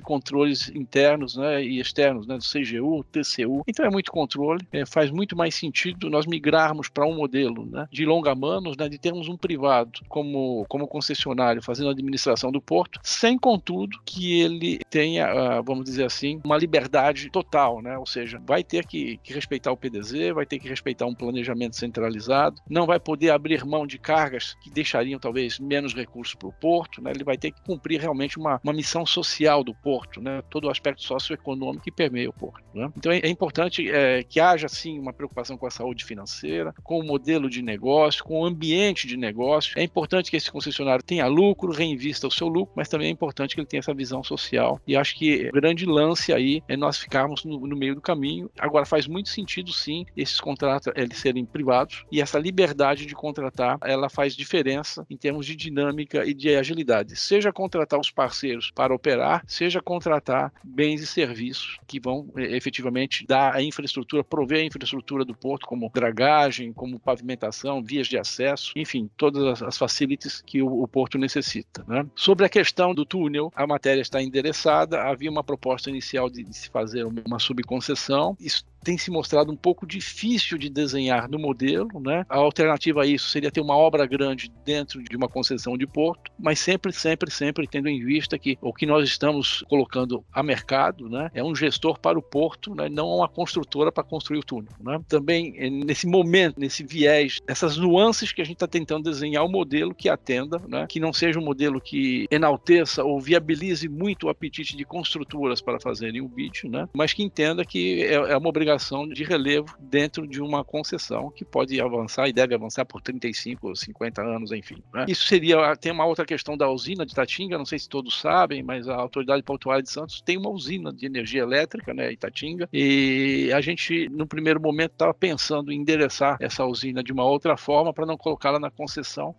controles 0.00 0.70
internos 0.74 1.36
né, 1.36 1.62
e 1.62 1.80
externos, 1.80 2.26
né, 2.26 2.36
do 2.36 2.44
CGU, 2.44 3.04
TCU. 3.04 3.62
Então 3.66 3.84
é 3.84 3.90
muito 3.90 4.10
controle, 4.10 4.66
é, 4.72 4.84
faz 4.84 5.10
muito 5.10 5.36
mais 5.36 5.54
sentido 5.54 6.10
nós 6.10 6.26
migrarmos 6.26 6.88
para 6.88 7.06
um 7.06 7.14
modelo 7.14 7.66
né, 7.66 7.86
de 7.90 8.04
longa-manos, 8.04 8.76
né, 8.76 8.88
de 8.88 8.98
termos 8.98 9.28
um 9.28 9.36
privado 9.36 10.00
como, 10.08 10.64
como 10.68 10.86
concessionário 10.86 11.62
fazendo 11.62 11.88
a 11.88 11.92
administração 11.92 12.50
do 12.52 12.60
porto, 12.60 13.00
sem, 13.02 13.38
contudo, 13.38 13.98
que 14.04 14.40
ele 14.40 14.78
tenha, 14.90 15.26
ah, 15.26 15.62
vamos 15.62 15.84
dizer 15.84 16.04
assim, 16.04 16.40
uma 16.44 16.56
liberdade 16.56 17.30
total, 17.30 17.80
né? 17.80 17.96
ou 17.96 18.06
seja, 18.06 18.40
vai 18.46 18.62
ter 18.62 18.86
que, 18.86 19.18
que 19.22 19.32
respeitar 19.32 19.72
o 19.72 19.76
PDZ, 19.76 20.32
vai 20.34 20.44
ter 20.44 20.58
que 20.58 20.68
respeitar 20.68 21.06
um 21.06 21.14
planejamento 21.14 21.76
centralizado, 21.76 22.60
não 22.68 22.86
vai 22.86 23.00
poder 23.00 23.30
abrir 23.30 23.64
mão 23.64 23.86
de 23.86 23.98
cargas 23.98 24.54
que 24.62 24.70
deixariam 24.70 25.18
talvez 25.18 25.58
menos 25.58 25.94
recursos 25.94 26.34
para 26.34 26.48
o 26.48 26.52
porto, 26.52 27.02
né? 27.02 27.10
ele 27.10 27.24
vai 27.24 27.37
ter 27.38 27.52
que 27.52 27.62
cumprir 27.62 28.00
realmente 28.00 28.38
uma, 28.38 28.60
uma 28.62 28.72
missão 28.72 29.06
social 29.06 29.62
do 29.62 29.74
porto, 29.74 30.20
né? 30.20 30.42
todo 30.50 30.66
o 30.66 30.70
aspecto 30.70 31.02
socioeconômico 31.02 31.84
que 31.84 31.90
permeia 31.90 32.28
o 32.28 32.32
porto. 32.32 32.64
Né? 32.74 32.90
Então 32.96 33.12
é, 33.12 33.18
é 33.18 33.28
importante 33.28 33.88
é, 33.90 34.22
que 34.22 34.40
haja 34.40 34.68
sim 34.68 34.98
uma 34.98 35.12
preocupação 35.12 35.56
com 35.56 35.66
a 35.66 35.70
saúde 35.70 36.04
financeira, 36.04 36.74
com 36.82 36.98
o 36.98 37.04
modelo 37.04 37.48
de 37.48 37.62
negócio, 37.62 38.24
com 38.24 38.40
o 38.40 38.44
ambiente 38.44 39.06
de 39.06 39.16
negócio. 39.16 39.78
É 39.78 39.82
importante 39.82 40.30
que 40.30 40.36
esse 40.36 40.50
concessionário 40.50 41.04
tenha 41.04 41.26
lucro, 41.26 41.72
reinvista 41.72 42.26
o 42.26 42.30
seu 42.30 42.48
lucro, 42.48 42.72
mas 42.76 42.88
também 42.88 43.08
é 43.08 43.10
importante 43.10 43.54
que 43.54 43.60
ele 43.60 43.66
tenha 43.66 43.80
essa 43.80 43.94
visão 43.94 44.22
social. 44.22 44.80
E 44.86 44.96
acho 44.96 45.16
que 45.16 45.48
o 45.48 45.52
grande 45.52 45.86
lance 45.86 46.32
aí 46.32 46.62
é 46.68 46.76
nós 46.76 46.98
ficarmos 46.98 47.44
no, 47.44 47.66
no 47.66 47.76
meio 47.76 47.94
do 47.94 48.00
caminho. 48.00 48.50
Agora 48.58 48.84
faz 48.84 49.06
muito 49.06 49.28
sentido 49.28 49.72
sim 49.72 50.04
esses 50.16 50.40
contratos 50.40 50.92
eles 50.96 51.18
serem 51.18 51.44
privados 51.44 52.04
e 52.10 52.20
essa 52.20 52.38
liberdade 52.38 53.06
de 53.06 53.14
contratar, 53.14 53.78
ela 53.82 54.08
faz 54.08 54.34
diferença 54.34 55.06
em 55.08 55.16
termos 55.16 55.46
de 55.46 55.56
dinâmica 55.56 56.24
e 56.24 56.34
de 56.34 56.54
agilidade. 56.54 57.16
Seja 57.18 57.52
contratar 57.52 57.98
os 57.98 58.10
parceiros 58.10 58.70
para 58.70 58.94
operar, 58.94 59.42
seja 59.46 59.80
contratar 59.80 60.52
bens 60.62 61.00
e 61.00 61.06
serviços 61.06 61.78
que 61.86 62.00
vão 62.00 62.30
efetivamente 62.36 63.26
dar 63.26 63.54
a 63.54 63.62
infraestrutura, 63.62 64.24
prover 64.24 64.60
a 64.60 64.64
infraestrutura 64.64 65.24
do 65.24 65.34
porto, 65.34 65.66
como 65.66 65.90
dragagem, 65.92 66.72
como 66.72 66.98
pavimentação, 66.98 67.82
vias 67.82 68.06
de 68.06 68.18
acesso, 68.18 68.72
enfim, 68.76 69.10
todas 69.16 69.62
as, 69.62 69.78
facilities 69.78 70.42
que 70.44 70.60
o, 70.60 70.82
o 70.82 70.88
porto 70.88 71.18
necessita. 71.18 71.84
Né? 71.86 72.04
Sobre 72.14 72.44
a 72.44 72.48
questão 72.48 72.94
do 72.94 73.04
túnel, 73.04 73.52
a 73.54 73.66
matéria 73.66 74.00
está 74.00 74.20
endereçada, 74.20 75.02
havia 75.02 75.30
uma 75.30 75.44
proposta 75.44 75.88
inicial 75.88 76.28
de, 76.28 76.42
de 76.42 76.56
se 76.56 76.68
fazer 76.68 77.04
uma 77.04 77.38
subconcessão, 77.38 78.36
isso 78.40 78.64
tem 78.88 78.96
se 78.96 79.10
mostrado 79.10 79.52
um 79.52 79.56
pouco 79.56 79.86
difícil 79.86 80.56
de 80.56 80.70
desenhar 80.70 81.28
no 81.28 81.38
modelo, 81.38 82.00
né? 82.00 82.24
A 82.26 82.38
alternativa 82.38 83.02
a 83.02 83.06
isso 83.06 83.28
seria 83.28 83.50
ter 83.50 83.60
uma 83.60 83.76
obra 83.76 84.06
grande 84.06 84.50
dentro 84.64 85.02
de 85.02 85.14
uma 85.14 85.28
concessão 85.28 85.76
de 85.76 85.86
porto, 85.86 86.32
mas 86.38 86.58
sempre, 86.58 86.90
sempre, 86.90 87.30
sempre 87.30 87.66
tendo 87.66 87.86
em 87.90 88.02
vista 88.02 88.38
que 88.38 88.56
o 88.62 88.72
que 88.72 88.86
nós 88.86 89.06
estamos 89.06 89.62
colocando 89.68 90.24
a 90.32 90.42
mercado, 90.42 91.06
né, 91.06 91.30
é 91.34 91.44
um 91.44 91.54
gestor 91.54 92.00
para 92.00 92.18
o 92.18 92.22
porto, 92.22 92.74
né, 92.74 92.88
não 92.88 93.08
uma 93.08 93.28
construtora 93.28 93.92
para 93.92 94.02
construir 94.02 94.38
o 94.38 94.42
túnel, 94.42 94.72
né? 94.80 94.98
Também 95.06 95.54
eh, 95.58 95.68
nesse 95.68 96.06
momento, 96.06 96.58
nesse 96.58 96.82
viés, 96.82 97.40
essas 97.46 97.76
nuances 97.76 98.32
que 98.32 98.40
a 98.40 98.44
gente 98.44 98.56
está 98.56 98.66
tentando 98.66 99.10
desenhar 99.10 99.44
um 99.44 99.50
modelo 99.50 99.94
que 99.94 100.08
atenda, 100.08 100.62
né, 100.66 100.86
que 100.88 100.98
não 100.98 101.12
seja 101.12 101.38
um 101.38 101.44
modelo 101.44 101.78
que 101.78 102.26
enalteça 102.30 103.04
ou 103.04 103.20
viabilize 103.20 103.86
muito 103.86 104.28
o 104.28 104.30
apetite 104.30 104.74
de 104.74 104.84
construtoras 104.86 105.60
para 105.60 105.78
fazerem 105.78 106.22
o 106.22 106.28
bid, 106.28 106.66
né, 106.66 106.88
mas 106.94 107.12
que 107.12 107.22
entenda 107.22 107.66
que 107.66 108.02
é, 108.04 108.14
é 108.14 108.36
uma 108.38 108.48
obrigação 108.48 108.77
de 109.08 109.24
relevo 109.24 109.76
dentro 109.78 110.26
de 110.26 110.40
uma 110.40 110.64
concessão 110.64 111.30
que 111.30 111.44
pode 111.44 111.80
avançar 111.80 112.28
e 112.28 112.32
deve 112.32 112.54
avançar 112.54 112.84
por 112.84 113.00
35 113.00 113.68
ou 113.68 113.76
50 113.76 114.22
anos, 114.22 114.52
enfim. 114.52 114.82
Né? 114.92 115.06
Isso 115.08 115.26
seria. 115.26 115.76
Tem 115.76 115.92
uma 115.92 116.06
outra 116.06 116.24
questão 116.24 116.56
da 116.56 116.68
usina 116.68 117.04
de 117.04 117.14
Tatinga, 117.14 117.58
não 117.58 117.64
sei 117.64 117.78
se 117.78 117.88
todos 117.88 118.20
sabem, 118.20 118.62
mas 118.62 118.88
a 118.88 118.96
Autoridade 118.96 119.42
Portuária 119.42 119.82
de 119.82 119.90
Santos 119.90 120.20
tem 120.20 120.36
uma 120.36 120.50
usina 120.50 120.92
de 120.92 121.06
energia 121.06 121.42
elétrica, 121.42 121.94
né, 121.94 122.12
Itatinga, 122.12 122.68
e 122.72 123.50
a 123.54 123.60
gente, 123.60 124.08
no 124.10 124.26
primeiro 124.26 124.60
momento, 124.60 124.92
estava 124.92 125.14
pensando 125.14 125.72
em 125.72 125.80
endereçar 125.80 126.36
essa 126.40 126.64
usina 126.64 127.02
de 127.02 127.12
uma 127.12 127.24
outra 127.24 127.56
forma 127.56 127.92
para 127.92 128.06
não 128.06 128.16
colocá-la 128.16 128.58
na 128.58 128.70
concessão, 128.70 129.34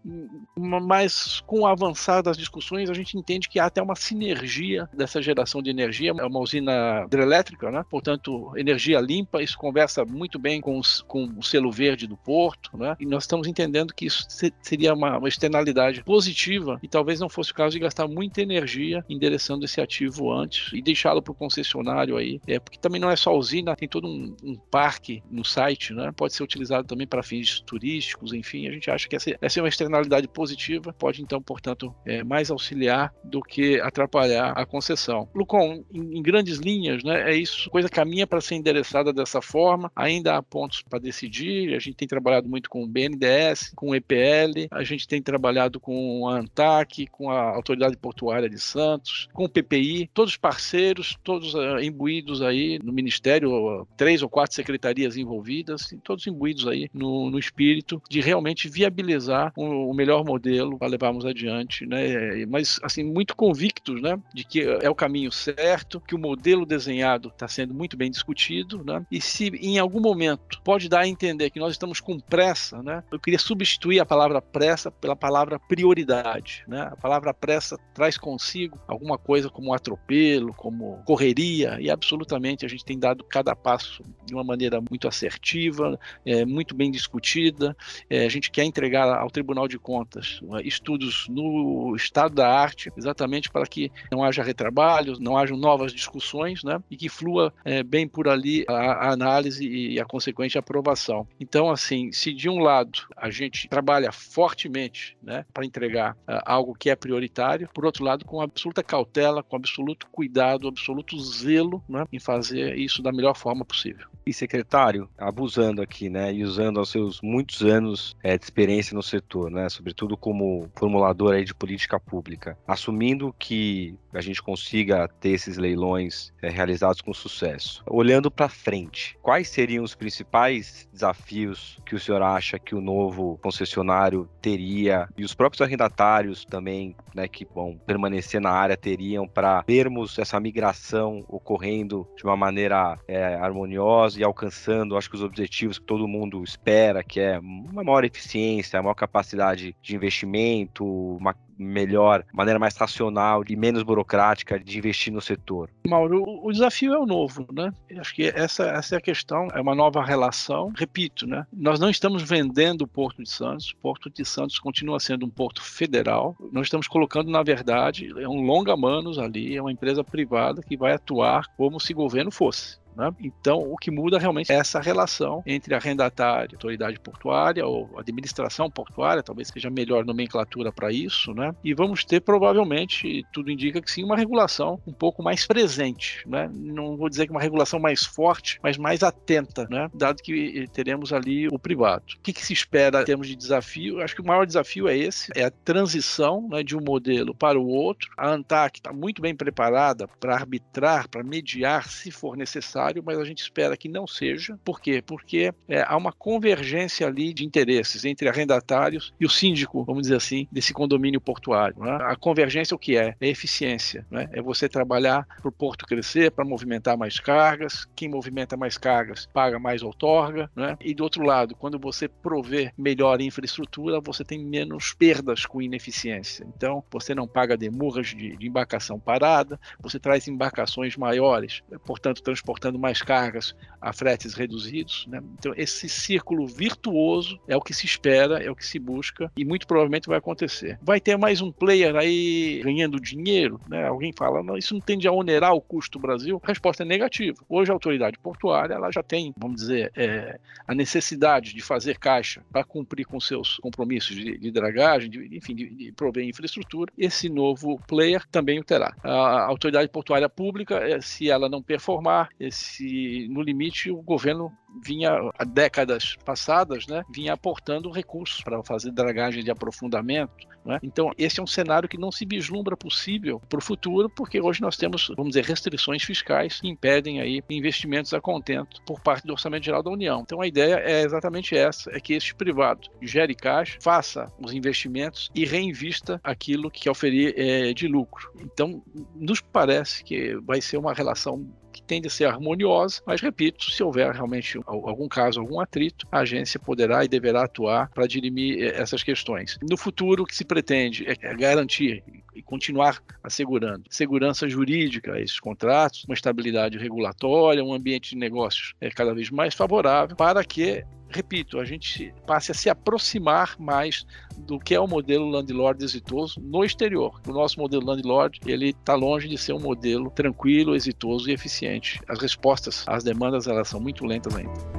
mas 0.57 1.41
com 1.41 1.61
o 1.61 1.67
avançar 1.67 2.21
das 2.21 2.37
discussões, 2.37 2.89
a 2.89 2.93
gente 2.93 3.17
entende 3.17 3.49
que 3.49 3.59
há 3.59 3.65
até 3.65 3.81
uma 3.81 3.95
sinergia 3.95 4.89
dessa 4.93 5.21
geração 5.21 5.61
de 5.61 5.69
energia, 5.69 6.13
é 6.17 6.25
uma 6.25 6.39
usina 6.39 7.03
hidrelétrica, 7.05 7.71
né? 7.71 7.83
portanto, 7.89 8.51
energia 8.55 8.99
limpa 8.99 9.18
limpa, 9.19 9.41
isso 9.41 9.57
conversa 9.57 10.05
muito 10.05 10.39
bem 10.39 10.61
com, 10.61 10.77
os, 10.79 11.01
com 11.01 11.25
o 11.37 11.43
selo 11.43 11.71
verde 11.71 12.07
do 12.07 12.15
porto, 12.15 12.77
né? 12.77 12.95
e 12.99 13.05
nós 13.05 13.23
estamos 13.23 13.47
entendendo 13.47 13.93
que 13.93 14.05
isso 14.05 14.25
seria 14.61 14.93
uma, 14.93 15.17
uma 15.17 15.27
externalidade 15.27 16.03
positiva 16.03 16.79
e 16.81 16.87
talvez 16.87 17.19
não 17.19 17.29
fosse 17.29 17.51
o 17.51 17.55
caso 17.55 17.71
de 17.71 17.79
gastar 17.79 18.07
muita 18.07 18.41
energia 18.41 19.03
endereçando 19.09 19.65
esse 19.65 19.81
ativo 19.81 20.31
antes 20.31 20.71
e 20.73 20.81
deixá-lo 20.81 21.21
para 21.21 21.31
o 21.31 21.35
concessionário 21.35 22.17
aí, 22.17 22.39
é, 22.47 22.59
porque 22.59 22.79
também 22.79 22.99
não 22.99 23.09
é 23.09 23.15
só 23.15 23.35
usina, 23.35 23.75
tem 23.75 23.87
todo 23.87 24.07
um, 24.07 24.35
um 24.43 24.55
parque 24.55 25.21
no 25.29 25.43
site, 25.43 25.93
né? 25.93 26.11
pode 26.15 26.33
ser 26.33 26.43
utilizado 26.43 26.87
também 26.87 27.07
para 27.07 27.21
fins 27.21 27.59
turísticos, 27.61 28.33
enfim, 28.33 28.67
a 28.67 28.71
gente 28.71 28.89
acha 28.89 29.07
que 29.07 29.15
essa, 29.15 29.35
essa 29.41 29.59
é 29.59 29.63
uma 29.63 29.69
externalidade 29.69 30.27
positiva, 30.27 30.93
pode 30.93 31.21
então, 31.21 31.41
portanto, 31.41 31.93
é, 32.05 32.23
mais 32.23 32.49
auxiliar 32.49 33.13
do 33.23 33.41
que 33.41 33.79
atrapalhar 33.81 34.51
a 34.51 34.65
concessão. 34.65 35.27
Lucon, 35.33 35.83
em, 35.93 36.17
em 36.17 36.21
grandes 36.21 36.57
linhas, 36.57 37.03
né, 37.03 37.31
é 37.31 37.35
isso, 37.35 37.69
coisa 37.69 37.89
caminha 37.89 38.25
para 38.25 38.41
ser 38.41 38.55
endereçada 38.55 39.08
dessa 39.13 39.41
forma. 39.41 39.91
Ainda 39.95 40.35
há 40.35 40.41
pontos 40.41 40.81
para 40.81 40.99
decidir. 40.99 41.75
A 41.75 41.79
gente 41.79 41.95
tem 41.95 42.07
trabalhado 42.07 42.47
muito 42.47 42.69
com 42.69 42.83
o 42.83 42.87
BNDES, 42.87 43.71
com 43.75 43.89
o 43.89 43.95
EPL, 43.95 44.67
a 44.71 44.83
gente 44.83 45.07
tem 45.07 45.21
trabalhado 45.21 45.79
com 45.79 46.27
a 46.27 46.37
ANTAC, 46.37 47.07
com 47.07 47.29
a 47.29 47.55
Autoridade 47.55 47.97
Portuária 47.97 48.49
de 48.49 48.59
Santos, 48.59 49.27
com 49.33 49.45
o 49.45 49.49
PPI, 49.49 50.09
todos 50.13 50.37
parceiros, 50.37 51.17
todos 51.23 51.53
uh, 51.53 51.79
imbuídos 51.81 52.41
aí 52.41 52.79
no 52.83 52.91
Ministério, 52.91 53.87
três 53.97 54.21
ou 54.21 54.29
quatro 54.29 54.55
secretarias 54.55 55.17
envolvidas, 55.17 55.93
todos 56.03 56.25
imbuídos 56.27 56.67
aí 56.67 56.89
no, 56.93 57.29
no 57.29 57.39
espírito 57.39 58.01
de 58.09 58.21
realmente 58.21 58.69
viabilizar 58.69 59.51
o, 59.55 59.89
o 59.89 59.93
melhor 59.93 60.23
modelo 60.25 60.77
para 60.77 60.87
levarmos 60.87 61.25
adiante, 61.25 61.85
né? 61.85 62.45
Mas 62.47 62.79
assim 62.83 63.03
muito 63.03 63.35
convictos, 63.35 64.01
né, 64.01 64.19
de 64.33 64.43
que 64.43 64.61
é 64.61 64.89
o 64.89 64.95
caminho 64.95 65.31
certo, 65.31 66.01
que 66.01 66.15
o 66.15 66.19
modelo 66.19 66.65
desenhado 66.65 67.29
está 67.29 67.47
sendo 67.47 67.73
muito 67.73 67.97
bem 67.97 68.09
discutido, 68.09 68.83
né? 68.83 68.98
E 69.11 69.21
se 69.21 69.47
em 69.47 69.77
algum 69.77 69.99
momento 69.99 70.61
pode 70.63 70.89
dar 70.89 71.01
a 71.01 71.07
entender 71.07 71.49
que 71.49 71.59
nós 71.59 71.71
estamos 71.71 71.99
com 71.99 72.19
pressa, 72.19 72.81
né? 72.81 73.03
Eu 73.11 73.19
queria 73.19 73.39
substituir 73.39 73.99
a 73.99 74.05
palavra 74.05 74.41
pressa 74.41 74.91
pela 74.91 75.15
palavra 75.15 75.59
prioridade, 75.59 76.63
né? 76.67 76.89
A 76.91 76.95
palavra 76.95 77.33
pressa 77.33 77.77
traz 77.93 78.17
consigo 78.17 78.79
alguma 78.87 79.17
coisa 79.17 79.49
como 79.49 79.73
atropelo, 79.73 80.53
como 80.53 81.01
correria 81.05 81.77
e 81.79 81.89
absolutamente 81.89 82.65
a 82.65 82.69
gente 82.69 82.85
tem 82.85 82.97
dado 82.97 83.23
cada 83.23 83.55
passo 83.55 84.03
de 84.25 84.33
uma 84.33 84.43
maneira 84.43 84.79
muito 84.89 85.07
assertiva, 85.07 85.99
é, 86.25 86.45
muito 86.45 86.75
bem 86.75 86.91
discutida. 86.91 87.75
É, 88.09 88.25
a 88.25 88.29
gente 88.29 88.51
quer 88.51 88.63
entregar 88.63 89.07
ao 89.17 89.29
Tribunal 89.29 89.67
de 89.67 89.77
Contas 89.77 90.39
uh, 90.43 90.59
estudos 90.59 91.27
no 91.29 91.95
estado 91.95 92.35
da 92.35 92.47
arte, 92.47 92.91
exatamente 92.97 93.49
para 93.49 93.65
que 93.65 93.91
não 94.11 94.23
haja 94.23 94.43
retrabalhos, 94.43 95.19
não 95.19 95.37
hajam 95.37 95.57
novas 95.57 95.91
discussões, 95.91 96.63
né? 96.63 96.81
E 96.89 96.97
que 96.97 97.09
flua 97.09 97.53
é, 97.63 97.83
bem 97.83 98.07
por 98.07 98.27
ali 98.27 98.65
a, 98.67 98.88
a, 98.91 99.11
análise 99.11 99.67
e 99.67 99.99
a 99.99 100.05
consequente 100.05 100.57
aprovação. 100.57 101.27
Então, 101.39 101.69
assim, 101.69 102.11
se 102.11 102.33
de 102.33 102.49
um 102.49 102.59
lado 102.59 102.99
a 103.15 103.29
gente 103.29 103.67
trabalha 103.67 104.11
fortemente, 104.11 105.17
né, 105.21 105.45
para 105.53 105.65
entregar 105.65 106.13
uh, 106.13 106.41
algo 106.45 106.73
que 106.73 106.89
é 106.89 106.95
prioritário, 106.95 107.69
por 107.73 107.85
outro 107.85 108.03
lado, 108.03 108.25
com 108.25 108.41
absoluta 108.41 108.83
cautela, 108.83 109.43
com 109.43 109.55
absoluto 109.55 110.07
cuidado, 110.11 110.67
absoluto 110.67 111.19
zelo, 111.19 111.83
né, 111.87 112.05
em 112.11 112.19
fazer 112.19 112.77
isso 112.77 113.01
da 113.01 113.11
melhor 113.11 113.35
forma 113.35 113.65
possível. 113.65 114.07
E 114.25 114.33
secretário, 114.33 115.09
abusando 115.17 115.81
aqui, 115.81 116.09
né, 116.09 116.33
e 116.33 116.43
usando 116.43 116.79
os 116.79 116.89
seus 116.89 117.21
muitos 117.21 117.61
anos 117.63 118.15
é, 118.23 118.37
de 118.37 118.43
experiência 118.43 118.95
no 118.95 119.01
setor, 119.01 119.49
né, 119.49 119.69
sobretudo 119.69 120.15
como 120.15 120.69
formulador 120.75 121.33
aí 121.33 121.43
de 121.43 121.53
política 121.53 121.99
pública, 121.99 122.57
assumindo 122.67 123.33
que 123.37 123.95
a 124.13 124.21
gente 124.21 124.41
consiga 124.41 125.07
ter 125.19 125.29
esses 125.29 125.57
leilões 125.57 126.31
é, 126.41 126.49
realizados 126.49 127.01
com 127.01 127.13
sucesso. 127.13 127.83
Olhando 127.87 128.29
para 128.29 128.49
frente, 128.49 128.78
quais 129.21 129.49
seriam 129.49 129.83
os 129.83 129.95
principais 129.95 130.87
desafios 130.91 131.77
que 131.85 131.95
o 131.95 131.99
senhor 131.99 132.21
acha 132.21 132.59
que 132.59 132.75
o 132.75 132.81
novo 132.81 133.39
concessionário 133.41 134.29
teria 134.41 135.07
e 135.17 135.23
os 135.23 135.33
próprios 135.33 135.61
arrendatários 135.61 136.45
também, 136.45 136.95
né, 137.13 137.27
que 137.27 137.45
vão 137.45 137.79
permanecer 137.85 138.39
na 138.39 138.51
área 138.51 138.77
teriam 138.77 139.27
para 139.27 139.63
vermos 139.67 140.17
essa 140.19 140.39
migração 140.39 141.23
ocorrendo 141.27 142.07
de 142.15 142.23
uma 142.23 142.35
maneira 142.35 142.97
é, 143.07 143.35
harmoniosa 143.35 144.19
e 144.19 144.23
alcançando, 144.23 144.97
acho 144.97 145.09
que 145.09 145.15
os 145.15 145.23
objetivos 145.23 145.79
que 145.79 145.85
todo 145.85 146.07
mundo 146.07 146.43
espera, 146.43 147.03
que 147.03 147.19
é 147.19 147.39
uma 147.39 147.83
maior 147.83 148.03
eficiência, 148.03 148.81
maior 148.81 148.95
capacidade 148.95 149.75
de 149.81 149.95
investimento, 149.95 150.85
uma 150.85 151.35
melhor, 151.59 152.23
maneira 152.33 152.57
mais 152.57 152.75
racional 152.75 153.43
e 153.47 153.55
menos 153.55 153.83
burocrática 153.83 154.59
de 154.59 154.77
investir 154.77 155.11
no 155.11 155.21
setor? 155.21 155.69
Mauro, 155.85 156.23
o 156.43 156.51
desafio 156.51 156.93
é 156.93 156.97
o 156.97 157.05
novo, 157.05 157.45
né? 157.51 157.71
Acho 157.97 158.15
que 158.15 158.31
essa, 158.33 158.63
essa 158.69 158.95
é 158.95 158.97
a 158.97 159.01
questão, 159.01 159.47
é 159.53 159.59
uma 159.59 159.75
nova 159.75 160.03
relação. 160.03 160.71
Repito, 160.75 161.27
né? 161.27 161.45
Nós 161.51 161.79
não 161.79 161.89
estamos 161.89 162.23
vendendo 162.23 162.83
o 162.83 162.87
Porto 162.87 163.21
de 163.21 163.29
Santos, 163.29 163.71
o 163.71 163.77
Porto 163.77 164.09
de 164.09 164.23
Santos 164.23 164.57
continua 164.59 164.99
sendo 164.99 165.25
um 165.25 165.29
porto 165.29 165.61
federal. 165.61 166.35
Nós 166.51 166.67
estamos 166.67 166.87
colocando, 166.87 167.29
na 167.29 167.43
verdade, 167.43 168.09
é 168.17 168.27
um 168.27 168.41
longa-manos 168.41 169.19
ali, 169.19 169.55
é 169.55 169.61
uma 169.61 169.71
empresa 169.71 170.03
privada 170.03 170.61
que 170.61 170.77
vai 170.77 170.93
atuar 170.93 171.45
como 171.57 171.79
se 171.79 171.93
governo 171.93 172.31
fosse. 172.31 172.78
Né? 172.95 173.11
Então, 173.19 173.59
o 173.59 173.77
que 173.77 173.91
muda 173.91 174.19
realmente 174.19 174.51
é 174.51 174.55
essa 174.55 174.79
relação 174.79 175.43
entre 175.45 175.73
arrendatário, 175.73 176.55
autoridade 176.55 176.99
portuária 176.99 177.65
ou 177.65 177.97
administração 177.97 178.69
portuária, 178.69 179.23
talvez 179.23 179.47
seja 179.47 179.69
melhor 179.69 180.05
nomenclatura 180.05 180.71
para 180.71 180.91
isso, 180.91 181.33
né? 181.33 181.53
e 181.63 181.73
vamos 181.73 182.03
ter 182.03 182.21
provavelmente, 182.21 183.25
tudo 183.31 183.51
indica 183.51 183.81
que 183.81 183.91
sim, 183.91 184.03
uma 184.03 184.17
regulação 184.17 184.79
um 184.85 184.93
pouco 184.93 185.23
mais 185.23 185.45
presente. 185.45 186.23
Né? 186.27 186.49
Não 186.53 186.97
vou 186.97 187.09
dizer 187.09 187.25
que 187.25 187.31
uma 187.31 187.41
regulação 187.41 187.79
mais 187.79 188.05
forte, 188.05 188.59
mas 188.61 188.77
mais 188.77 189.03
atenta, 189.03 189.67
né? 189.69 189.89
dado 189.93 190.21
que 190.21 190.67
teremos 190.73 191.13
ali 191.13 191.47
o 191.47 191.59
privado. 191.59 192.03
O 192.17 192.21
que, 192.21 192.33
que 192.33 192.45
se 192.45 192.53
espera 192.53 193.01
em 193.01 193.05
termos 193.05 193.27
de 193.27 193.35
desafio? 193.35 194.01
Acho 194.01 194.15
que 194.15 194.21
o 194.21 194.25
maior 194.25 194.45
desafio 194.45 194.87
é 194.87 194.97
esse, 194.97 195.31
é 195.35 195.45
a 195.45 195.51
transição 195.51 196.47
né, 196.49 196.63
de 196.63 196.75
um 196.75 196.81
modelo 196.81 197.33
para 197.33 197.59
o 197.59 197.67
outro. 197.67 198.09
A 198.17 198.29
ANTAC 198.29 198.79
está 198.79 198.91
muito 198.91 199.21
bem 199.21 199.35
preparada 199.35 200.07
para 200.07 200.35
arbitrar, 200.35 201.07
para 201.07 201.23
mediar, 201.23 201.89
se 201.89 202.11
for 202.11 202.35
necessário, 202.35 202.78
necessário, 202.79 203.03
mas 203.05 203.19
a 203.19 203.25
gente 203.25 203.41
espera 203.41 203.75
que 203.75 203.89
não 203.89 204.07
seja. 204.07 204.57
Por 204.63 204.79
quê? 204.79 205.03
Porque 205.05 205.53
é, 205.67 205.83
há 205.85 205.97
uma 205.97 206.11
convergência 206.11 207.05
ali 207.05 207.33
de 207.33 207.45
interesses 207.45 208.05
entre 208.05 208.29
arrendatários 208.29 209.13
e 209.19 209.25
o 209.25 209.29
síndico, 209.29 209.83
vamos 209.83 210.03
dizer 210.03 210.15
assim, 210.15 210.47
desse 210.51 210.73
condomínio 210.73 211.19
portuário. 211.19 211.77
Né? 211.79 211.97
A 212.01 212.15
convergência 212.15 212.75
o 212.75 212.79
que 212.79 212.97
é? 212.97 213.15
É 213.19 213.27
eficiência. 213.27 214.05
Né? 214.09 214.29
É 214.31 214.41
você 214.41 214.69
trabalhar 214.69 215.27
para 215.41 215.49
o 215.49 215.51
porto 215.51 215.85
crescer, 215.85 216.31
para 216.31 216.45
movimentar 216.45 216.97
mais 216.97 217.19
cargas. 217.19 217.87
Quem 217.95 218.07
movimenta 218.07 218.55
mais 218.55 218.77
cargas 218.77 219.27
paga 219.33 219.59
mais 219.59 219.83
outorga. 219.83 220.49
Né? 220.55 220.77
E 220.81 220.93
do 220.93 221.03
outro 221.03 221.23
lado, 221.23 221.55
quando 221.55 221.77
você 221.77 222.07
provê 222.07 222.71
melhor 222.77 223.21
infraestrutura, 223.21 223.99
você 223.99 224.23
tem 224.23 224.43
menos 224.43 224.93
perdas 224.93 225.45
com 225.45 225.61
ineficiência. 225.61 226.45
Então, 226.55 226.83
você 226.91 227.13
não 227.13 227.27
paga 227.27 227.57
demurras 227.57 228.07
de, 228.07 228.37
de 228.37 228.47
embarcação 228.47 228.99
parada, 228.99 229.59
você 229.79 229.99
traz 229.99 230.27
embarcações 230.27 230.95
maiores, 230.95 231.61
portanto, 231.85 232.21
transportando 232.21 232.68
mais 232.77 233.01
cargas 233.01 233.55
a 233.81 233.93
fretes 233.93 234.33
reduzidos. 234.33 235.05
Né? 235.07 235.21
Então, 235.37 235.53
esse 235.55 235.87
círculo 235.87 236.45
virtuoso 236.47 237.39
é 237.47 237.55
o 237.55 237.61
que 237.61 237.73
se 237.73 237.85
espera, 237.85 238.43
é 238.43 238.49
o 238.49 238.55
que 238.55 238.65
se 238.65 238.77
busca 238.77 239.31
e 239.37 239.45
muito 239.45 239.65
provavelmente 239.65 240.07
vai 240.07 240.17
acontecer. 240.17 240.77
Vai 240.81 240.99
ter 240.99 241.17
mais 241.17 241.41
um 241.41 241.51
player 241.51 241.95
aí 241.95 242.61
ganhando 242.63 242.99
dinheiro? 242.99 243.59
Né? 243.67 243.87
Alguém 243.87 244.11
fala, 244.13 244.43
não, 244.43 244.57
isso 244.57 244.73
não 244.73 244.81
tende 244.81 245.07
a 245.07 245.11
onerar 245.11 245.53
o 245.53 245.61
custo 245.61 245.97
do 245.97 246.01
Brasil? 246.01 246.39
A 246.43 246.47
resposta 246.47 246.83
é 246.83 246.85
negativa. 246.85 247.37
Hoje 247.47 247.71
a 247.71 247.73
autoridade 247.73 248.17
portuária 248.19 248.73
ela 248.73 248.91
já 248.91 249.01
tem, 249.01 249.33
vamos 249.37 249.61
dizer, 249.61 249.91
é, 249.95 250.39
a 250.67 250.75
necessidade 250.75 251.53
de 251.53 251.61
fazer 251.61 251.97
caixa 251.97 252.41
para 252.51 252.63
cumprir 252.63 253.05
com 253.05 253.19
seus 253.19 253.57
compromissos 253.57 254.15
de, 254.15 254.37
de 254.37 254.51
dragagem, 254.51 255.09
de, 255.09 255.37
enfim, 255.37 255.55
de, 255.55 255.69
de 255.69 255.91
prover 255.91 256.25
infraestrutura. 256.25 256.91
Esse 256.97 257.29
novo 257.29 257.79
player 257.87 258.25
também 258.29 258.59
o 258.59 258.63
terá. 258.63 258.95
A 259.03 259.45
autoridade 259.45 259.89
portuária 259.89 260.29
pública, 260.29 260.75
é, 260.75 260.99
se 261.01 261.29
ela 261.29 261.47
não 261.47 261.61
performar, 261.61 262.29
se 262.59 263.27
no 263.29 263.41
limite 263.41 263.89
o 263.91 264.01
governo 264.01 264.51
vinha 264.83 265.11
há 265.37 265.43
décadas 265.43 266.15
passadas, 266.23 266.85
né, 266.87 267.03
vinha 267.11 267.33
aportando 267.33 267.89
recursos 267.89 268.41
para 268.43 268.63
fazer 268.63 268.91
dragagem 268.91 269.43
de 269.43 269.51
aprofundamento. 269.51 270.47
Né? 270.63 270.79
Então, 270.83 271.11
esse 271.17 271.39
é 271.39 271.43
um 271.43 271.47
cenário 271.47 271.89
que 271.89 271.97
não 271.97 272.11
se 272.11 272.25
vislumbra 272.25 272.75
possível 272.75 273.41
para 273.49 273.59
o 273.59 273.61
futuro, 273.61 274.09
porque 274.09 274.39
hoje 274.39 274.61
nós 274.61 274.77
temos, 274.77 275.07
vamos 275.15 275.29
dizer, 275.29 275.45
restrições 275.45 276.03
fiscais 276.03 276.59
que 276.59 276.67
impedem 276.67 277.19
aí 277.19 277.41
investimentos 277.49 278.13
a 278.13 278.21
contento 278.21 278.81
por 278.85 278.99
parte 279.01 279.25
do 279.25 279.33
Orçamento 279.33 279.65
Geral 279.65 279.81
da 279.81 279.89
União. 279.89 280.21
Então, 280.21 280.41
a 280.41 280.47
ideia 280.47 280.75
é 280.75 281.01
exatamente 281.01 281.55
essa, 281.55 281.89
é 281.95 281.99
que 281.99 282.13
este 282.13 282.35
privado 282.35 282.89
gere 283.01 283.33
caixa, 283.33 283.79
faça 283.81 284.31
os 284.39 284.53
investimentos 284.53 285.31
e 285.33 285.45
reinvista 285.45 286.19
aquilo 286.23 286.69
que 286.69 286.89
oferir 286.89 287.33
é, 287.37 287.73
de 287.73 287.87
lucro. 287.87 288.31
Então, 288.39 288.83
nos 289.15 289.41
parece 289.41 290.03
que 290.03 290.35
vai 290.41 290.61
ser 290.61 290.77
uma 290.77 290.93
relação 290.93 291.47
que 291.79 291.87
tende 291.87 292.07
a 292.07 292.11
ser 292.11 292.25
harmoniosa, 292.25 293.01
mas 293.05 293.21
repito, 293.21 293.71
se 293.71 293.83
houver 293.83 294.11
realmente 294.11 294.59
algum 294.65 295.07
caso, 295.07 295.39
algum 295.39 295.59
atrito, 295.59 296.07
a 296.11 296.19
agência 296.19 296.59
poderá 296.59 297.03
e 297.03 297.07
deverá 297.07 297.43
atuar 297.43 297.89
para 297.89 298.07
dirimir 298.07 298.61
eh, 298.61 298.81
essas 298.81 299.03
questões. 299.03 299.57
No 299.61 299.77
futuro, 299.77 300.23
o 300.23 300.25
que 300.25 300.35
se 300.35 300.45
pretende 300.45 301.05
é 301.07 301.35
garantir 301.35 302.03
e 302.35 302.41
continuar 302.41 303.01
assegurando 303.23 303.83
segurança 303.89 304.47
jurídica 304.47 305.13
a 305.13 305.21
esses 305.21 305.39
contratos, 305.39 306.05
uma 306.05 306.13
estabilidade 306.13 306.77
regulatória, 306.77 307.63
um 307.63 307.73
ambiente 307.73 308.11
de 308.11 308.17
negócios 308.17 308.73
é 308.79 308.89
cada 308.89 309.13
vez 309.13 309.29
mais 309.29 309.53
favorável 309.53 310.15
para 310.15 310.43
que 310.43 310.83
repito, 311.09 311.59
a 311.59 311.65
gente 311.65 312.13
passe 312.25 312.51
a 312.51 312.55
se 312.55 312.69
aproximar 312.69 313.55
mais 313.59 314.05
do 314.37 314.59
que 314.59 314.75
é 314.75 314.79
o 314.79 314.87
modelo 314.87 315.29
landlord 315.29 315.83
exitoso 315.83 316.39
no 316.39 316.63
exterior. 316.63 317.19
O 317.27 317.31
nosso 317.31 317.59
modelo 317.59 317.85
landlord, 317.85 318.39
ele 318.45 318.69
está 318.69 318.95
longe 318.95 319.27
de 319.27 319.37
ser 319.37 319.53
um 319.53 319.59
modelo 319.59 320.09
tranquilo, 320.11 320.75
exitoso 320.75 321.29
e 321.29 321.33
eficiente. 321.33 321.99
As 322.07 322.19
respostas 322.19 322.83
às 322.87 323.03
demandas 323.03 323.47
elas 323.47 323.67
são 323.67 323.79
muito 323.79 324.05
lentas 324.05 324.35
ainda. 324.35 324.78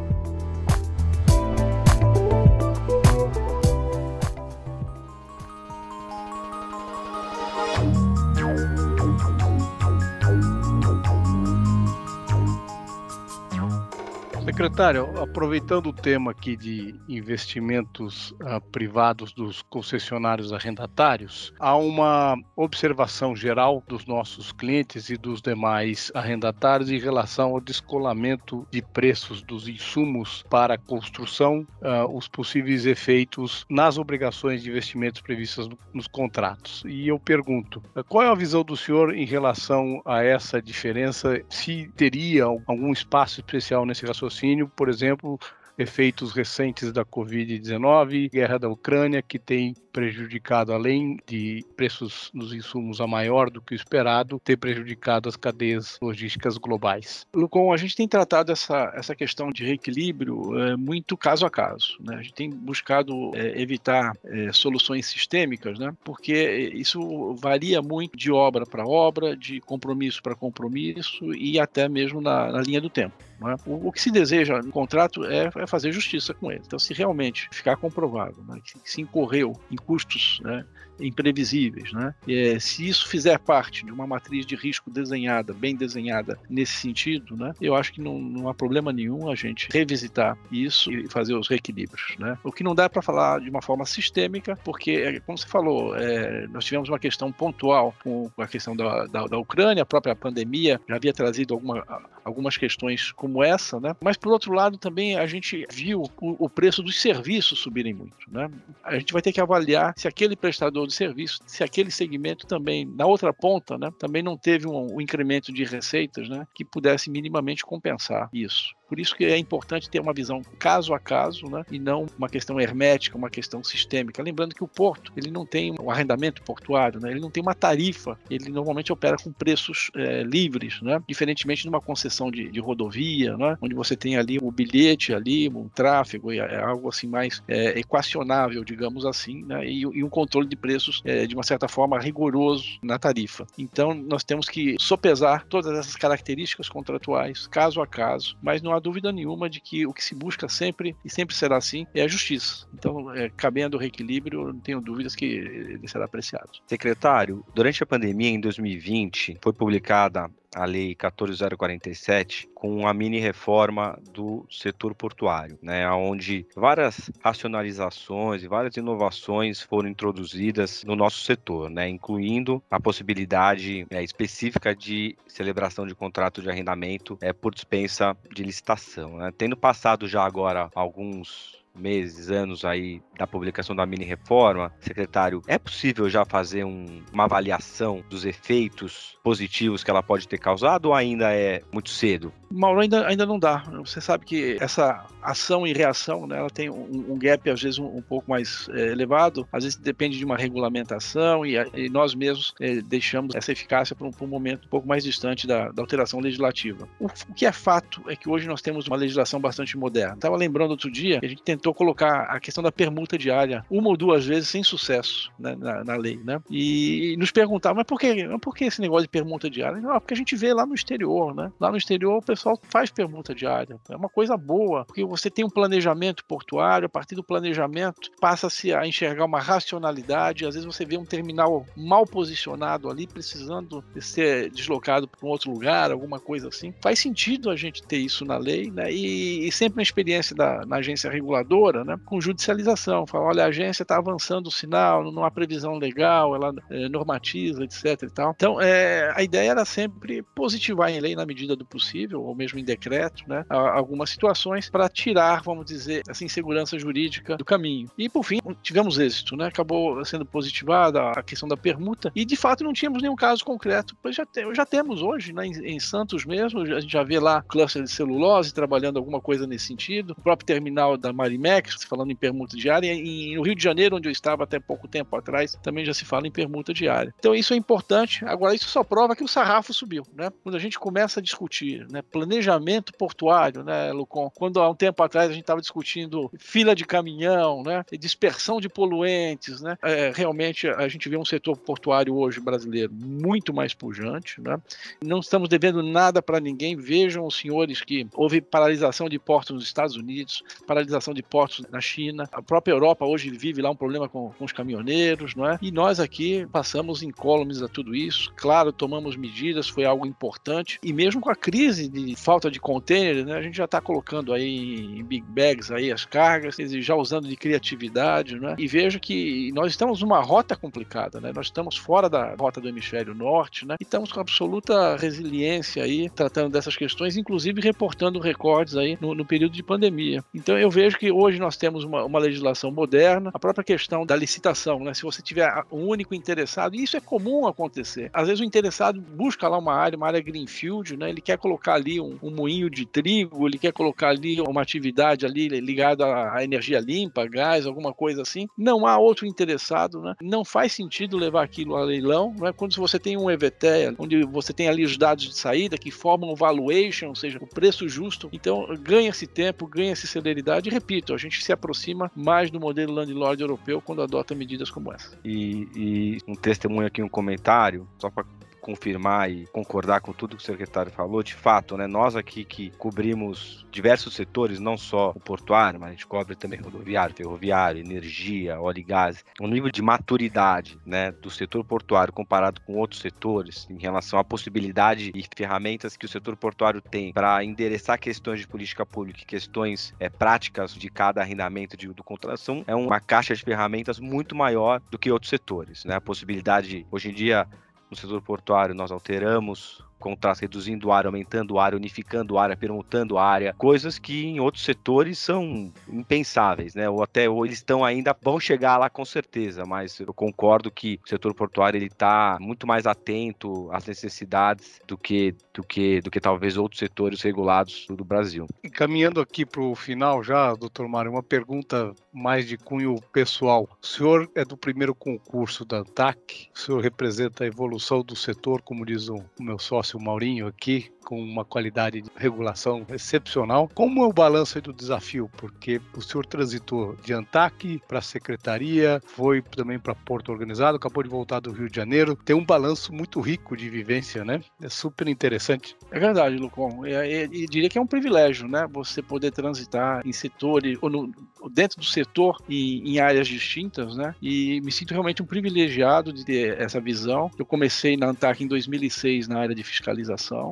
Secretário, 14.61 15.09
aproveitando 15.19 15.87
o 15.87 15.93
tema 15.93 16.33
aqui 16.33 16.55
de 16.55 16.95
investimentos 17.09 18.33
uh, 18.33 18.61
privados 18.71 19.33
dos 19.33 19.63
concessionários 19.63 20.53
arrendatários, 20.53 21.51
há 21.59 21.75
uma 21.79 22.37
observação 22.55 23.35
geral 23.35 23.83
dos 23.89 24.05
nossos 24.05 24.53
clientes 24.53 25.09
e 25.09 25.17
dos 25.17 25.41
demais 25.41 26.13
arrendatários 26.15 26.91
em 26.91 26.99
relação 26.99 27.53
ao 27.53 27.61
descolamento 27.61 28.69
de 28.71 28.83
preços 28.83 29.41
dos 29.41 29.67
insumos 29.67 30.45
para 30.51 30.77
construção, 30.77 31.67
uh, 31.81 32.15
os 32.15 32.29
possíveis 32.29 32.85
efeitos 32.85 33.65
nas 33.67 33.97
obrigações 33.97 34.63
de 34.63 34.69
investimentos 34.69 35.23
previstas 35.23 35.69
no, 35.69 35.79
nos 35.95 36.07
contratos. 36.07 36.83
E 36.87 37.09
eu 37.09 37.19
pergunto, 37.19 37.83
uh, 37.97 38.05
qual 38.05 38.25
é 38.25 38.29
a 38.29 38.35
visão 38.35 38.63
do 38.63 38.77
senhor 38.77 39.15
em 39.15 39.25
relação 39.25 40.03
a 40.05 40.23
essa 40.23 40.61
diferença? 40.61 41.41
Se 41.49 41.91
teria 41.97 42.45
algum 42.45 42.93
espaço 42.93 43.41
especial 43.41 43.87
nesse 43.87 44.05
raciocínio, 44.05 44.50
por 44.77 44.89
exemplo, 44.89 45.39
efeitos 45.79 46.33
recentes 46.33 46.93
da 46.93 47.05
Covid-19, 47.05 48.31
guerra 48.31 48.59
da 48.59 48.69
Ucrânia, 48.69 49.23
que 49.23 49.39
tem 49.39 49.75
prejudicado, 49.93 50.73
além 50.73 51.19
de 51.27 51.65
preços 51.77 52.31
nos 52.35 52.53
insumos 52.53 53.01
a 53.01 53.07
maior 53.07 53.51
do 53.51 53.61
que 53.61 53.75
o 53.75 53.77
esperado, 53.77 54.41
ter 54.43 54.57
prejudicado 54.57 55.29
as 55.29 55.37
cadeias 55.37 55.99
logísticas 56.01 56.57
globais. 56.59 57.27
Lucon, 57.35 57.73
a 57.73 57.77
gente 57.77 57.97
tem 57.97 58.09
tratado 58.09 58.53
essa, 58.53 58.93
essa 58.95 59.15
questão 59.15 59.51
de 59.51 59.65
reequilíbrio 59.65 60.59
é, 60.59 60.77
muito 60.77 61.17
caso 61.17 61.47
a 61.47 61.51
caso. 61.51 61.97
Né? 62.01 62.17
A 62.17 62.23
gente 62.23 62.35
tem 62.35 62.51
buscado 62.51 63.33
é, 63.35 63.61
evitar 63.61 64.17
é, 64.25 64.53
soluções 64.53 65.07
sistêmicas, 65.07 65.79
né? 65.79 65.95
porque 66.05 66.71
isso 66.75 67.35
varia 67.37 67.83
muito 67.83 68.17
de 68.17 68.31
obra 68.31 68.65
para 68.65 68.87
obra, 68.87 69.37
de 69.37 69.61
compromisso 69.61 70.23
para 70.23 70.35
compromisso 70.35 71.33
e 71.35 71.59
até 71.59 71.89
mesmo 71.89 72.21
na, 72.21 72.53
na 72.53 72.61
linha 72.61 72.81
do 72.81 72.91
tempo. 72.91 73.15
Né? 73.41 73.57
O, 73.67 73.89
o, 73.89 73.93
que 73.93 74.01
se 74.01 74.11
deseja 74.11 74.61
no 74.61 74.71
contrato 74.71 75.25
é, 75.25 75.51
é, 75.57 75.67
fazer 75.67 75.93
justiça 75.93 76.35
com 76.35 76.53
ele. 76.53 76.63
Então, 76.67 76.79
se 76.79 76.93
realmente 76.93 77.49
ficar 77.51 77.77
comprovado 77.77 78.37
né, 78.47 78.61
que 78.63 78.91
se 78.91 79.01
incorreu 79.01 79.59
em 79.71 79.77
custos 79.81 80.41
né, 80.43 80.65
imprevisíveis. 81.01 81.93
Né? 81.93 82.15
É, 82.29 82.59
se 82.59 82.89
isso 82.89 83.09
fizer 83.09 83.39
parte 83.39 83.85
de 83.85 83.93
uma 83.93 84.07
matriz 84.07 84.47
de 84.47 84.55
risco 84.55 84.91
desenhada, 84.91 85.53
bem 85.53 85.75
desenhada 85.75 86.39
nesse 86.49 86.75
sentido, 86.75 87.37
né, 87.37 87.53
eu 87.61 87.75
acho 87.75 87.93
que 87.93 88.01
não, 88.01 88.19
não 88.19 88.49
há 88.49 88.55
problema 88.55 88.93
nenhum 88.93 89.31
a 89.31 89.35
gente 89.35 89.69
revisitar 89.73 90.37
isso 90.51 90.93
e 90.93 91.09
fazer 91.09 91.35
os 91.35 91.49
reequilíbrios. 91.49 92.15
Né? 92.19 92.37
O 92.45 92.53
que 92.53 92.63
não 92.63 92.75
dá 92.75 92.89
para 92.89 93.03
falar 93.03 93.41
de 93.41 93.51
uma 93.51 93.63
forma 93.63 93.85
sistêmica, 93.85 94.57
porque, 94.65 94.93
é, 94.93 95.21
como 95.21 95.39
você 95.39 95.47
falou, 95.47 95.97
é, 95.97 96.47
nós 96.49 96.65
tivemos 96.65 96.89
uma 96.89 96.99
questão 96.99 97.33
pontual 97.33 97.95
com 98.03 98.31
a 98.39 98.47
questão 98.47 98.77
da, 98.77 99.07
da, 99.07 99.27
da, 99.27 99.39
Ucrânia, 99.39 99.83
a 99.83 99.87
própria 99.87 100.15
pandemia 100.15 100.81
já 100.89 100.97
havia 100.97 101.13
trazido 101.13 101.55
alguma, 101.55 101.85
algumas 102.25 102.57
questões 102.57 103.13
como 103.13 103.43
essa, 103.43 103.81
né? 103.81 103.95
mas, 104.01 104.17
por 104.17 104.33
outro 104.33 104.53
lado, 104.53 104.77
também 104.79 105.17
a 105.17 105.27
gente 105.27 105.67
viu 105.71 106.03
o, 106.21 106.45
o 106.45 106.49
preço 106.49 106.83
dos 106.83 107.01
serviços 107.01 107.59
subirem 107.59 107.95
muito. 107.95 108.17
Né? 108.31 108.51
A 108.83 108.99
gente 108.99 109.13
vai 109.13 109.23
ter 109.23 109.33
que 109.33 109.41
avaliar 109.41 109.95
se 109.97 110.07
aquele 110.07 110.37
prestador 110.37 110.87
de 110.91 110.97
serviço, 110.97 111.39
se 111.47 111.65
aquele 111.65 111.91
segmento 111.91 112.47
também, 112.47 112.85
na 112.85 113.07
outra 113.07 113.33
ponta, 113.33 113.79
né, 113.79 113.91
também 113.99 114.23
não 114.23 114.37
teve 114.37 114.67
um, 114.67 114.97
um 114.97 115.01
incremento 115.01 115.53
de 115.53 115.65
receitas 115.65 116.29
né, 116.29 116.47
que 116.55 116.65
pudesse 116.65 117.11
minimamente 117.11 117.65
compensar 117.65 118.29
isso. 118.33 118.75
Por 118.91 118.99
isso 118.99 119.15
que 119.15 119.25
é 119.25 119.39
importante 119.39 119.89
ter 119.89 120.01
uma 120.01 120.13
visão 120.13 120.43
caso 120.59 120.93
a 120.93 120.99
caso, 120.99 121.47
né? 121.47 121.65
E 121.71 121.79
não 121.79 122.07
uma 122.19 122.29
questão 122.29 122.61
hermética, 122.61 123.17
uma 123.17 123.31
questão 123.31 123.63
sistêmica. 123.63 124.21
Lembrando 124.21 124.53
que 124.53 124.65
o 124.65 124.69
porto, 124.69 125.13
ele 125.17 125.31
não 125.31 125.47
tem 125.47 125.77
um 125.81 125.89
arrendamento 125.89 126.43
portuário, 126.43 126.99
né? 126.99 127.13
Ele 127.13 127.21
não 127.21 127.31
tem 127.31 127.41
uma 127.41 127.55
tarifa. 127.55 128.19
Ele 128.29 128.49
normalmente 128.49 128.93
opera 128.93 129.17
com 129.17 129.31
preços 129.31 129.93
é, 129.95 130.25
livres, 130.25 130.83
né? 130.83 131.01
Diferentemente 131.07 131.63
de 131.63 131.69
uma 131.69 131.81
concessão 131.81 132.33
de, 132.33 132.51
de, 132.51 132.59
rodovia, 132.59 133.37
né? 133.37 133.57
Onde 133.63 133.77
você 133.77 133.95
tem 133.95 134.17
ali 134.17 134.39
o 134.43 134.51
bilhete 134.51 135.15
ali, 135.15 135.49
um 135.49 135.69
tráfego, 135.69 136.33
é 136.33 136.61
algo 136.61 136.89
assim 136.89 137.07
mais 137.07 137.45
é, 137.47 137.79
equacionável, 137.79 138.65
digamos 138.65 139.07
assim, 139.07 139.45
né? 139.45 139.65
E, 139.65 139.83
e 139.83 140.03
um 140.03 140.09
controle 140.09 140.49
de 140.49 140.57
preços 140.57 141.01
é, 141.05 141.29
de 141.29 141.35
uma 141.37 141.45
certa 141.45 141.69
forma 141.69 141.97
rigoroso 141.97 142.67
na 142.83 142.99
tarifa. 142.99 143.47
Então 143.57 143.95
nós 143.95 144.25
temos 144.25 144.49
que 144.49 144.75
sopesar 144.81 145.47
todas 145.49 145.79
essas 145.79 145.95
características 145.95 146.69
contratuais, 146.69 147.47
caso 147.47 147.81
a 147.81 147.87
caso, 147.87 148.37
mas 148.43 148.61
não 148.61 148.80
dúvida 148.81 149.13
nenhuma 149.13 149.49
de 149.49 149.61
que 149.61 149.87
o 149.87 149.93
que 149.93 150.03
se 150.03 150.15
busca 150.15 150.49
sempre, 150.49 150.97
e 151.05 151.11
sempre 151.11 151.35
será 151.35 151.57
assim, 151.57 151.87
é 151.95 152.03
a 152.03 152.09
justiça. 152.09 152.67
Então, 152.75 153.15
é, 153.15 153.29
cabendo 153.31 153.77
o 153.77 153.81
reequilíbrio, 153.81 154.53
não 154.53 154.61
tenho 154.61 154.81
dúvidas 154.81 155.15
que 155.15 155.25
ele 155.25 155.89
será 155.89 156.05
apreciado. 156.05 156.51
Secretário, 156.67 157.45
durante 157.55 157.83
a 157.83 157.87
pandemia, 157.87 158.31
em 158.31 158.41
2020, 158.41 159.39
foi 159.43 159.53
publicada 159.53 160.31
a 160.55 160.65
Lei 160.65 160.95
14047 160.95 162.49
com 162.55 162.87
a 162.87 162.95
mini 162.95 163.19
reforma 163.19 163.99
do 164.13 164.47
setor 164.51 164.95
portuário, 164.95 165.59
né, 165.63 165.89
onde 165.91 166.47
várias 166.55 167.11
racionalizações 167.21 168.43
e 168.43 168.49
várias 168.49 168.77
inovações 168.77 169.61
foram 169.61 169.89
introduzidas 169.89 170.85
no 170.85 170.97
nosso 170.97 171.25
setor, 171.25 171.71
né, 171.71 171.89
incluindo 171.89 172.63
a 172.71 172.81
possibilidade 172.81 173.87
é, 173.91 174.03
específica 174.03 174.75
de 174.75 175.17
celebração 175.27 175.87
de 175.87 175.95
contrato 175.95 176.43
de 176.43 176.51
arrendamento 176.51 177.17
é, 177.21 177.33
por 177.33 177.55
dispensa 177.55 178.17
de 178.33 178.43
licitação. 178.43 179.17
Né. 179.17 179.33
Tendo 179.37 179.57
passado 179.57 180.07
já 180.07 180.25
agora 180.25 180.71
alguns 180.75 181.60
meses, 181.75 182.31
anos 182.31 182.65
aí 182.65 183.03
da 183.19 183.27
publicação 183.27 183.75
da 183.75 183.85
mini 183.85 184.05
reforma, 184.05 184.73
secretário, 184.81 185.43
é 185.47 185.59
possível 185.59 186.09
já 186.09 186.25
fazer 186.25 186.65
um, 186.65 187.03
uma 187.13 187.25
avaliação 187.25 188.03
dos 188.09 188.25
efeitos 188.25 189.19
positivos 189.23 189.85
que 189.85 189.91
ela 189.91 190.03
pode 190.03 190.27
ter 190.27 190.39
causado 190.39 190.87
ou 190.87 190.95
ainda 190.95 191.33
é 191.33 191.63
muito 191.73 191.91
cedo? 191.91 192.33
Mauro, 192.51 192.81
ainda, 192.81 193.07
ainda 193.07 193.27
não 193.27 193.39
dá. 193.39 193.63
Você 193.85 194.01
sabe 194.01 194.25
que 194.25 194.57
essa 194.61 195.07
ação 195.23 195.67
e 195.67 195.73
reação, 195.73 196.27
né, 196.27 196.39
ela 196.39 196.51
tem 196.51 196.71
um, 196.71 197.13
um 197.13 197.19
gap 197.19 197.49
às 197.51 197.63
vezes 197.63 197.79
um, 197.79 197.87
um 197.87 198.03
pouco 198.03 198.31
mais 198.31 198.69
é, 198.73 198.89
elevado, 198.89 199.47
às 199.53 199.65
vezes 199.65 199.79
depende 199.79 200.19
de 200.19 200.25
uma 200.25 200.37
regulamentação 200.37 201.45
e, 201.45 201.57
e 201.75 201.89
nós 201.89 202.15
mesmos 202.15 202.55
é, 202.61 202.81
deixamos 202.81 203.35
essa 203.35 203.53
eficácia 203.53 203.95
para 203.95 204.07
um, 204.07 204.11
um, 204.21 204.27
momento 204.27 204.65
um 204.65 204.69
pouco 204.69 204.89
mais 204.89 205.05
distante 205.05 205.47
da, 205.47 205.71
da 205.71 205.83
alteração 205.83 206.21
legislativa. 206.21 206.89
O, 206.99 207.07
o, 207.07 207.35
que 207.35 207.47
é 207.47 207.53
fato 207.53 208.03
é 208.09 208.17
que 208.17 208.29
hoje 208.29 208.49
nós 208.49 208.63
temos 208.63 208.87
uma 208.87 208.97
legislação 208.97 209.39
bastante 209.39 209.77
moderna. 209.77 210.15
Estava 210.15 210.37
lembrando 210.37 210.71
outro 210.71 210.91
dia 210.91 211.21
que 211.21 211.27
a 211.27 211.29
gente 211.29 211.43
tentou 211.43 211.60
colocar 211.75 212.23
a 212.23 212.41
questão 212.41 212.63
da 212.63 212.73
permuta 212.73 213.17
diária 213.19 213.65
uma 213.71 213.89
ou 213.89 213.97
duas 213.97 214.27
vezes 214.27 214.49
sem 214.49 214.63
sucesso 214.63 215.31
né, 215.39 215.57
na, 215.57 215.85
na, 215.85 215.97
lei, 215.97 216.21
né? 216.25 216.41
E, 216.49 217.13
e 217.13 217.17
nos 217.17 217.31
perguntavam, 217.31 217.77
mas 217.77 217.87
por 217.87 217.99
que, 217.99 218.27
por 218.39 218.55
que 218.55 218.65
esse 218.65 218.81
negócio 218.81 219.03
de 219.03 219.09
permuta 219.09 219.51
diária? 219.51 219.81
Não, 219.81 219.99
porque 220.01 220.15
a 220.15 220.17
gente 220.17 220.37
vê 220.37 220.53
lá 220.53 220.65
no 220.65 220.75
exterior, 220.75 221.35
né? 221.35 221.53
Lá 221.61 221.71
no 221.71 221.77
exterior 221.77 222.19
o 222.19 222.23
pessoal 222.23 222.59
faz 222.71 222.91
permuta 222.91 223.35
diária. 223.35 223.79
É 223.89 223.97
uma 223.97 224.09
coisa 224.09 224.37
boa, 224.37 224.85
porque 224.85 225.05
você 225.05 225.31
tem 225.31 225.45
um 225.45 225.51
planejamento 225.51 226.25
portuário, 226.25 226.87
a 226.87 226.89
partir 226.89 227.15
do 227.15 227.25
planejamento 227.25 228.11
passa-se 228.21 228.73
a 228.73 228.87
enxergar 228.87 229.25
uma 229.25 229.41
racionalidade. 229.41 230.47
Às 230.47 230.55
vezes 230.55 230.67
você 230.67 230.85
vê 230.85 230.97
um 230.97 231.05
terminal 231.05 231.67
mal 231.77 232.07
posicionado 232.07 232.89
ali, 232.89 233.07
precisando 233.07 233.85
ser 234.01 234.51
deslocado 234.51 235.09
para 235.09 235.27
um 235.27 235.31
outro 235.31 235.51
lugar, 235.51 235.91
alguma 235.91 236.19
coisa 236.19 236.49
assim. 236.49 236.73
Faz 236.81 236.99
sentido 236.99 237.51
a 237.51 237.57
gente 237.57 237.83
ter 237.83 237.99
isso 237.99 238.25
na 238.25 238.39
lei, 238.39 238.71
né? 238.71 238.93
E, 238.93 239.47
e 239.47 239.53
sempre 239.53 239.81
a 239.81 239.83
experiência 239.83 240.35
da, 240.35 240.65
na 240.67 240.77
agência 240.77 241.11
reguladora, 241.11 241.50
né? 241.85 241.99
Com 242.05 242.21
judicialização. 242.21 243.07
Fala, 243.07 243.27
olha, 243.27 243.45
a 243.45 243.49
agência 243.49 243.83
está 243.83 243.97
avançando 243.97 244.47
o 244.47 244.51
sinal, 244.51 245.11
não 245.11 245.25
há 245.25 245.31
previsão 245.31 245.79
legal, 245.79 246.35
ela 246.35 246.53
é, 246.71 246.89
normatiza, 246.89 247.65
etc. 247.65 248.03
E 248.03 248.11
tal. 248.11 248.33
Então, 248.37 248.61
é, 248.61 249.13
a 249.15 249.23
ideia 249.23 249.51
era 249.51 249.65
sempre 249.65 250.23
positivar 250.35 250.91
em 250.91 251.01
lei 251.01 251.15
na 251.15 251.27
medida 251.27 251.57
do 251.57 251.65
possível, 251.65 252.23
ou 252.23 252.35
mesmo 252.35 252.59
em 252.59 252.65
decreto, 252.65 253.25
né, 253.27 253.45
algumas 253.49 254.11
situações 254.11 254.69
para 254.69 254.89
tirar, 254.89 255.43
vamos 255.43 255.65
dizer, 255.65 256.03
essa 256.09 256.25
insegurança 256.25 256.79
jurídica 256.79 257.37
do 257.37 257.45
caminho. 257.45 257.89
E 257.97 258.09
por 258.09 258.25
fim, 258.25 258.41
tivemos 258.63 258.99
êxito, 258.99 259.37
né? 259.37 259.47
Acabou 259.47 260.05
sendo 260.05 260.25
positivada 260.25 261.11
a 261.11 261.23
questão 261.23 261.49
da 261.49 261.57
permuta 261.57 262.11
e 262.15 262.25
de 262.25 262.37
fato 262.37 262.65
não 262.65 262.73
tínhamos 262.73 263.03
nenhum 263.03 263.17
caso 263.17 263.45
concreto, 263.45 263.97
pois 264.03 264.15
já, 264.17 264.25
te, 264.25 264.43
já 264.55 264.65
temos 264.65 265.03
hoje, 265.03 265.33
né, 265.33 265.47
em, 265.47 265.75
em, 265.75 265.81
Santos 265.81 266.25
mesmo, 266.25 266.61
a 266.61 266.81
gente 266.81 266.93
já 266.93 267.03
vê 267.03 267.19
lá 267.19 267.43
cluster 267.43 267.83
de 267.83 267.91
celulose 267.91 268.55
trabalhando 268.55 268.99
alguma 268.99 269.21
coisa 269.21 269.47
nesse 269.47 269.67
sentido, 269.67 270.15
o 270.17 270.23
próprio 270.23 270.47
terminal 270.47 270.97
da 270.97 271.13
Marimex, 271.41 271.85
falando 271.85 272.13
em 272.13 272.17
permuta 272.17 272.57
diária, 272.57 272.93
e 272.93 273.35
no 273.35 273.43
Rio 273.43 273.55
de 273.55 273.63
Janeiro, 273.63 273.97
onde 273.97 274.09
eu 274.09 274.13
estava 274.13 274.45
até 274.45 274.61
pouco 274.61 274.87
tempo 274.87 275.17
atrás, 275.17 275.59
também 275.63 275.85
já 275.85 275.95
se 275.95 276.05
fala 276.05 276.27
em 276.27 276.31
permuta 276.31 276.75
diária. 276.75 277.13
Então 277.19 277.35
isso 277.35 277.55
é 277.55 277.57
importante. 277.57 278.25
Agora 278.25 278.55
isso 278.55 278.69
só 278.69 278.85
prova 278.85 279.17
que 279.17 279.25
o 279.25 279.29
sarrafo 279.29 279.73
subiu, 279.73 280.05
né? 280.15 280.31
Quando 280.43 280.55
a 280.55 280.59
gente 280.59 280.79
começa 280.79 281.21
a 281.21 281.23
discutir, 281.23 281.87
né, 281.91 282.03
planejamento 282.03 282.93
portuário, 282.93 283.65
né, 283.65 283.91
Lucon? 283.93 284.31
Quando 284.31 284.61
há 284.61 284.69
um 284.69 284.75
tempo 284.75 285.03
atrás 285.03 285.31
a 285.31 285.33
gente 285.33 285.43
estava 285.43 285.61
discutindo 285.61 286.31
fila 286.39 286.75
de 286.75 286.85
caminhão, 286.85 287.63
né, 287.63 287.85
dispersão 287.99 288.61
de 288.61 288.69
poluentes, 288.69 289.61
né, 289.61 289.77
é, 289.83 290.13
realmente 290.15 290.69
a 290.69 290.89
gente 290.89 291.09
vê 291.09 291.17
um 291.17 291.25
setor 291.25 291.57
portuário 291.57 292.15
hoje 292.15 292.41
brasileiro 292.41 292.93
muito 292.93 293.55
mais 293.55 293.73
pujante, 293.73 294.41
né? 294.41 294.61
Não 295.03 295.21
estamos 295.21 295.49
devendo 295.49 295.83
nada 295.83 296.21
para 296.21 296.41
ninguém. 296.41 296.77
Vejam 296.77 297.27
os 297.27 297.37
senhores 297.37 297.81
que 297.81 298.07
houve 298.15 298.41
paralisação 298.41 299.09
de 299.09 299.19
portos 299.19 299.55
nos 299.55 299.65
Estados 299.65 299.97
Unidos, 299.97 300.43
paralisação 300.67 301.15
de 301.15 301.23
portos 301.31 301.65
na 301.71 301.81
China. 301.81 302.29
A 302.33 302.43
própria 302.43 302.73
Europa 302.73 303.07
hoje 303.07 303.31
vive 303.31 303.63
lá 303.63 303.71
um 303.71 303.77
problema 303.77 304.09
com, 304.09 304.31
com 304.31 304.45
os 304.45 304.53
caminhoneiros, 304.53 305.35
não 305.35 305.47
é? 305.47 305.59
E 305.63 305.71
nós 305.71 306.01
aqui 306.01 306.47
passamos 306.53 307.03
incólumes 307.03 307.63
a 307.63 307.69
tudo 307.69 307.95
isso. 307.95 308.33
Claro, 308.37 308.73
tomamos 308.73 309.17
medidas, 309.17 309.69
foi 309.69 309.85
algo 309.85 310.07
importante. 310.07 310.79
E 310.83 310.93
mesmo 310.93 311.21
com 311.21 311.31
a 311.31 311.37
crise 311.37 311.89
de 311.89 312.17
falta 312.17 312.51
de 312.51 312.61
container, 312.61 313.25
né, 313.25 313.35
a 313.35 313.43
gente 313.43 313.57
já 313.57 313.65
está 313.65 313.81
colocando 313.81 314.33
aí 314.33 314.99
em 314.99 315.05
big 315.05 315.25
bags 315.29 315.71
aí 315.71 315.93
as 315.93 316.05
cargas, 316.05 316.57
já 316.59 316.95
usando 316.95 317.29
de 317.29 317.37
criatividade, 317.37 318.39
né? 318.39 318.55
E 318.59 318.67
vejo 318.67 318.99
que 318.99 319.53
nós 319.53 319.71
estamos 319.71 320.01
numa 320.03 320.21
rota 320.21 320.57
complicada, 320.57 321.21
né? 321.21 321.33
Nós 321.35 321.47
estamos 321.47 321.77
fora 321.77 322.09
da 322.09 322.35
rota 322.35 322.61
do 322.61 322.69
hemisfério 322.69 323.15
norte, 323.15 323.67
né? 323.67 323.77
E 323.81 323.85
estamos 323.85 324.13
com 324.13 324.21
absoluta 324.21 324.97
resiliência 324.97 325.85
aí, 325.85 326.09
tratando 326.11 326.53
dessas 326.53 326.77
questões, 326.77 327.17
inclusive 327.17 327.61
reportando 327.61 328.19
recordes 328.19 328.77
aí 328.77 328.99
no, 329.01 329.15
no 329.15 329.25
período 329.25 329.53
de 329.53 329.63
pandemia. 329.63 330.25
Então 330.35 330.59
eu 330.59 330.71
vejo 330.71 330.99
que 330.99 331.11
hoje 331.21 331.39
nós 331.39 331.57
temos 331.57 331.85
uma, 331.85 332.05
uma 332.05 332.19
legislação 332.19 332.71
moderna, 332.71 333.31
a 333.33 333.39
própria 333.39 333.65
questão 333.65 334.07
da 334.07 334.17
licitação, 334.17 334.81
né? 334.81 334.95
Se 334.95 335.03
você 335.03 335.23
tiver 335.23 335.53
um 335.71 335.87
único 335.89 336.15
interessado, 336.15 336.75
e 336.75 336.83
isso 336.83 336.97
é 336.97 337.01
comum 337.01 337.47
acontecer. 337.47 338.11
Às 338.13 338.29
vezes 338.29 338.41
o 338.41 338.45
interessado 338.45 339.01
busca 339.01 339.49
lá 339.49 339.59
uma 339.59 339.75
área, 339.75 339.97
uma 339.97 340.07
área 340.07 340.21
greenfield, 340.21 340.97
né? 340.97 341.11
Ele 341.11 341.21
quer 341.21 341.39
colocar 341.39 341.75
ali 341.75 342.01
um, 342.01 342.19
um 342.23 342.31
moinho 342.31 342.71
de 342.71 342.87
trigo, 342.87 343.47
ele 343.47 343.59
quer 343.59 343.73
colocar 343.73 344.09
ali 344.09 344.41
uma 344.41 344.63
atividade 344.63 345.27
ali 345.27 345.49
ligada 345.49 346.05
à 346.33 346.43
energia 346.43 346.81
limpa, 346.81 347.27
gás, 347.27 347.67
alguma 347.67 347.93
coisa 347.93 348.23
assim. 348.23 348.49
Não 348.57 348.87
há 348.87 348.99
outro 348.99 349.27
interessado, 349.27 350.01
né? 350.01 350.15
Não 350.21 350.45
faz 350.45 350.73
sentido 350.73 351.17
levar 351.17 351.43
aquilo 351.43 351.77
a 351.77 351.85
leilão, 351.85 352.35
né? 352.39 352.53
Quando 352.53 352.75
você 352.77 352.99
tem 352.99 353.17
um 353.17 353.31
EVT, 353.31 353.95
onde 353.99 354.25
você 354.25 354.53
tem 354.53 354.69
ali 354.69 354.85
os 354.85 354.97
dados 354.97 355.25
de 355.25 355.35
saída 355.35 355.79
que 355.79 355.91
formam 355.91 356.31
o 356.31 356.37
valuation, 356.37 357.09
ou 357.09 357.17
seja, 357.17 357.39
o 357.41 357.47
preço 357.47 357.89
justo, 357.89 358.29
então 358.33 358.67
ganha-se 358.81 359.27
tempo, 359.27 359.67
ganha-se 359.67 360.07
celeridade. 360.07 360.69
E, 360.69 360.73
repito, 360.73 361.10
a 361.15 361.19
gente 361.19 361.43
se 361.43 361.53
aproxima 361.53 362.11
mais 362.15 362.51
do 362.51 362.61
modelo 362.61 362.93
landlord 362.93 363.43
europeu 363.43 363.81
quando 363.81 364.03
adota 364.03 364.35
medidas 364.35 364.71
como 364.71 364.93
essa. 364.93 365.19
E, 365.25 365.69
e 365.75 366.19
um 366.27 366.35
testemunho 366.35 366.87
aqui, 366.87 367.03
um 367.03 367.09
comentário, 367.09 367.89
só 367.99 368.11
para 368.11 368.25
confirmar 368.61 369.31
e 369.31 369.47
concordar 369.47 370.01
com 370.01 370.13
tudo 370.13 370.37
que 370.37 370.43
o 370.43 370.47
secretário 370.47 370.93
falou, 370.93 371.23
de 371.23 371.35
fato, 371.35 371.77
né, 371.77 371.87
nós 371.87 372.15
aqui 372.15 372.45
que 372.45 372.71
cobrimos 372.79 373.67
diversos 373.71 374.15
setores, 374.15 374.59
não 374.59 374.77
só 374.77 375.11
o 375.11 375.21
portuário, 375.21 375.81
mas 375.81 375.91
a 375.91 375.93
gente 375.93 376.07
cobre 376.07 376.35
também 376.37 376.61
rodoviário, 376.61 377.15
ferroviário, 377.17 377.81
energia, 377.81 378.61
óleo 378.61 378.79
e 378.79 378.83
gás, 378.83 379.25
o 379.41 379.47
nível 379.47 379.71
de 379.71 379.83
maturidade 379.83 380.79
né, 380.85 381.13
do 381.13 381.31
setor 381.31 381.65
portuário 381.65 382.13
comparado 382.13 382.61
com 382.63 382.77
outros 382.77 383.01
setores 383.01 383.67
em 383.71 383.79
relação 383.79 384.19
à 384.19 384.25
possibilidade 384.25 385.13
e 385.15 385.25
ferramentas 385.37 385.97
que 385.97 386.07
o 386.07 386.09
setor 386.09 386.37
portuário 386.37 386.81
tem 386.81 387.13
para 387.13 387.43
endereçar 387.45 387.99
questões 387.99 388.41
de 388.41 388.49
política 388.49 388.85
pública 388.85 389.25
questões 389.25 389.95
é, 390.01 390.09
práticas 390.09 390.75
de 390.75 390.91
cada 390.91 391.21
arrendamento 391.21 391.77
de, 391.77 391.89
do 391.89 392.03
contratação 392.03 392.65
é 392.67 392.75
uma 392.75 393.01
caixa 393.01 393.35
de 393.35 393.43
ferramentas 393.43 394.01
muito 394.01 394.35
maior 394.35 394.81
do 394.91 394.99
que 394.99 395.11
outros 395.11 395.31
setores. 395.31 395.85
Né? 395.85 395.95
A 395.95 396.01
possibilidade, 396.01 396.87
hoje 396.91 397.11
em 397.11 397.15
dia, 397.15 397.47
no 397.91 397.97
setor 397.97 398.23
portuário, 398.23 398.75
nós 398.75 398.93
alteramos 398.93 399.85
contratos 400.01 400.41
reduzindo 400.41 400.91
área, 400.91 401.09
aumentando 401.09 401.59
área, 401.59 401.77
unificando 401.77 402.39
área, 402.39 402.57
permutando 402.57 403.19
área, 403.19 403.55
coisas 403.57 403.99
que 403.99 404.27
em 404.27 404.41
outros 404.41 404.65
setores 404.65 405.19
são 405.19 405.73
impensáveis, 405.89 406.75
né? 406.75 406.89
Ou 406.89 407.03
até 407.03 407.29
ou 407.29 407.45
eles 407.45 407.59
estão 407.59 407.85
ainda 407.85 408.17
vão 408.21 408.41
chegar 408.41 408.77
lá 408.79 408.91
com 408.91 409.05
certeza, 409.05 409.65
mas 409.65 410.01
eu 410.01 410.13
concordo 410.13 410.71
que 410.71 410.99
o 411.05 411.09
setor 411.09 411.35
portuário 411.35 411.77
ele 411.79 411.87
está 411.87 412.39
muito 412.41 412.67
mais 412.67 412.87
atento 412.87 413.71
às 413.73 413.87
necessidades 413.87 414.81
do 414.87 414.97
que 414.97 415.35
do 415.55 415.63
que 415.63 416.01
do 416.01 416.11
que 416.11 416.21
talvez 416.21 416.57
outros 416.57 416.79
setores 416.79 417.23
regulados 417.23 417.87
do 417.89 418.05
Brasil. 418.05 418.47
E 418.65 418.71
caminhando 418.71 419.21
aqui 419.21 419.45
para 419.45 419.63
o 419.63 419.75
final 419.75 420.23
já, 420.23 420.55
doutor 420.55 420.89
Mário, 420.89 421.11
uma 421.11 421.23
pergunta 421.23 421.95
mais 422.13 422.47
de 422.47 422.57
cunho 422.57 422.97
pessoal. 423.13 423.69
O 423.83 423.87
senhor 423.87 424.31
é 424.35 424.45
do 424.45 424.57
primeiro 424.57 424.95
concurso 424.95 425.65
da 425.65 425.79
ANTAC, 425.79 426.49
o 426.55 426.59
senhor 426.59 426.81
representa 426.81 427.45
a 427.45 427.47
evolução 427.47 428.03
do 428.03 428.17
setor, 428.17 428.63
como 428.63 428.87
diz 428.87 429.09
o 429.09 429.23
meu 429.39 429.59
sócio 429.59 429.90
o 429.97 430.01
Maurinho 430.01 430.47
aqui, 430.47 430.91
com 431.05 431.21
uma 431.21 431.45
qualidade 431.45 432.03
de 432.03 432.11
regulação 432.17 432.87
excepcional. 432.89 433.69
Como 433.75 434.05
é 434.05 434.07
o 434.07 434.13
balanço 434.13 434.61
do 434.61 434.73
desafio? 434.73 435.31
Porque 435.37 435.81
o 435.97 436.01
senhor 436.01 436.25
transitou 436.27 436.97
de 437.03 437.13
Antac 437.13 437.81
para 437.89 437.99
a 437.99 438.03
secretaria, 438.03 439.01
foi 439.07 439.43
também 439.43 439.79
para 439.79 439.95
Porto 439.95 440.31
Organizado, 440.31 440.77
acabou 440.77 441.03
de 441.03 441.09
voltar 441.09 441.41
do 441.41 441.53
Rio 441.53 441.69
de 441.69 441.77
Janeiro. 441.77 442.17
Tem 442.17 442.37
um 442.37 442.45
balanço 442.45 442.93
muito 442.93 443.21
rico 443.21 443.57
de 443.57 443.69
vivência, 443.69 444.25
né? 444.25 444.41
É 444.61 444.69
super 444.69 445.09
interessante. 445.09 445.77
É 445.91 445.99
verdade, 445.99 446.37
Lucon. 446.37 446.87
E, 446.87 446.93
e, 446.93 447.43
e 447.43 447.47
diria 447.47 447.69
que 447.69 447.79
é 447.79 447.81
um 447.81 447.87
privilégio, 447.87 448.47
né? 448.47 448.67
Você 448.73 449.03
poder 449.03 449.33
transitar 449.33 450.07
em 450.07 450.13
setores, 450.13 450.79
ou 450.81 450.91
no, 450.91 451.13
dentro 451.53 451.81
do 451.81 451.87
setor, 451.87 452.41
em, 452.49 452.89
em 452.89 453.01
áreas 453.01 453.27
distintas, 453.27 453.97
né? 453.97 454.15
E 454.23 454.61
me 454.61 454.71
sinto 454.71 454.93
realmente 454.93 455.23
um 455.23 455.27
privilegiado 455.27 456.13
de 456.13 456.25
ter 456.25 456.61
essa 456.61 456.81
visão. 456.81 457.31
Eu 457.39 457.47
comecei 457.47 457.97
na 457.97 458.07
Antac 458.07 458.43
em 458.43 458.47
2006 458.47 459.29
na 459.29 459.41
área 459.41 459.55
de 459.55 459.63
fiscalização. 459.63 459.80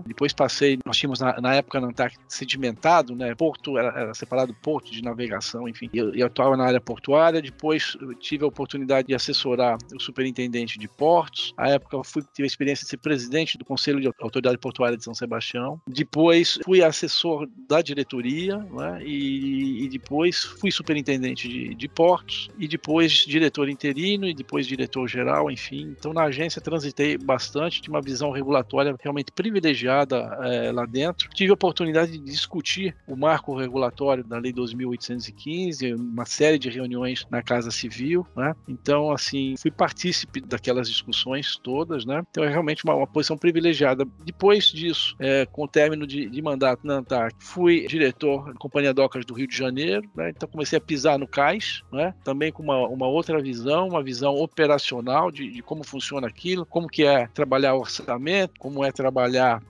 Depois 0.06 0.32
passei, 0.32 0.78
nós 0.84 0.96
tínhamos 0.96 1.20
na, 1.20 1.40
na 1.40 1.54
época 1.54 1.80
na 1.80 1.88
Antártida 1.88 2.22
sedimentado, 2.28 3.14
né? 3.14 3.34
Porto 3.34 3.78
era, 3.78 3.88
era 3.88 4.14
separado 4.14 4.54
porto 4.54 4.90
de 4.90 5.02
navegação, 5.02 5.68
enfim. 5.68 5.88
Eu, 5.92 6.14
eu 6.14 6.26
atuava 6.26 6.56
na 6.56 6.64
área 6.64 6.80
portuária, 6.80 7.40
depois 7.40 7.96
tive 8.18 8.44
a 8.44 8.48
oportunidade 8.48 9.08
de 9.08 9.14
assessorar 9.14 9.78
o 9.94 10.00
superintendente 10.00 10.78
de 10.78 10.88
portos. 10.88 11.52
À 11.56 11.68
época 11.70 11.96
eu 11.96 12.04
fui, 12.04 12.22
tive 12.32 12.44
a 12.44 12.46
experiência 12.46 12.84
de 12.84 12.90
ser 12.90 12.98
presidente 12.98 13.58
do 13.58 13.64
Conselho 13.64 14.00
de 14.00 14.10
Autoridade 14.20 14.58
Portuária 14.58 14.96
de 14.96 15.04
São 15.04 15.14
Sebastião. 15.14 15.80
Depois 15.86 16.58
fui 16.64 16.82
assessor 16.82 17.48
da 17.68 17.82
diretoria, 17.82 18.56
né? 18.56 19.02
E, 19.04 19.84
e 19.84 19.88
depois 19.88 20.44
fui 20.44 20.70
superintendente 20.70 21.48
de, 21.48 21.74
de 21.74 21.88
portos 21.88 22.50
e 22.58 22.68
depois 22.68 23.12
diretor 23.12 23.68
interino 23.68 24.26
e 24.26 24.34
depois 24.34 24.66
diretor 24.66 25.08
geral, 25.08 25.50
enfim. 25.50 25.94
Então 25.98 26.12
na 26.12 26.24
agência 26.24 26.60
transitei 26.60 27.16
bastante, 27.16 27.82
tinha 27.82 27.94
uma 27.94 28.02
visão 28.02 28.30
regulatória 28.30 28.94
realmente 29.00 29.17
privilegiada 29.24 30.16
é, 30.42 30.72
lá 30.72 30.86
dentro. 30.86 31.28
Tive 31.30 31.50
a 31.50 31.54
oportunidade 31.54 32.12
de 32.12 32.18
discutir 32.18 32.94
o 33.06 33.16
marco 33.16 33.56
regulatório 33.56 34.24
da 34.24 34.38
Lei 34.38 34.52
2.815, 34.52 35.94
uma 35.96 36.24
série 36.24 36.58
de 36.58 36.68
reuniões 36.68 37.26
na 37.30 37.42
Casa 37.42 37.70
Civil, 37.70 38.26
né? 38.36 38.54
Então, 38.66 39.10
assim, 39.10 39.54
fui 39.58 39.70
partícipe 39.70 40.40
daquelas 40.40 40.88
discussões 40.88 41.56
todas, 41.62 42.04
né? 42.04 42.22
Então, 42.30 42.44
é 42.44 42.48
realmente 42.48 42.84
uma, 42.84 42.94
uma 42.94 43.06
posição 43.06 43.36
privilegiada. 43.36 44.06
Depois 44.24 44.66
disso, 44.66 45.14
é, 45.18 45.46
com 45.46 45.64
o 45.64 45.68
término 45.68 46.06
de, 46.06 46.28
de 46.28 46.42
mandato 46.42 46.86
na 46.86 46.96
ANTAC, 46.96 47.34
fui 47.38 47.86
diretor 47.86 48.52
da 48.52 48.58
Companhia 48.58 48.94
Docas 48.94 49.24
do 49.24 49.34
Rio 49.34 49.46
de 49.46 49.56
Janeiro, 49.56 50.08
né? 50.14 50.30
Então, 50.30 50.48
comecei 50.48 50.78
a 50.78 50.80
pisar 50.80 51.18
no 51.18 51.26
cais, 51.26 51.82
né? 51.92 52.14
Também 52.24 52.52
com 52.52 52.62
uma, 52.62 52.86
uma 52.88 53.06
outra 53.06 53.40
visão, 53.40 53.88
uma 53.88 54.02
visão 54.02 54.34
operacional 54.34 55.30
de, 55.30 55.50
de 55.50 55.62
como 55.62 55.84
funciona 55.84 56.26
aquilo, 56.26 56.66
como 56.66 56.88
que 56.88 57.04
é 57.04 57.26
trabalhar 57.28 57.74
orçamento, 57.74 58.54
como 58.58 58.84
é 58.84 58.92
trabalhar 58.92 59.07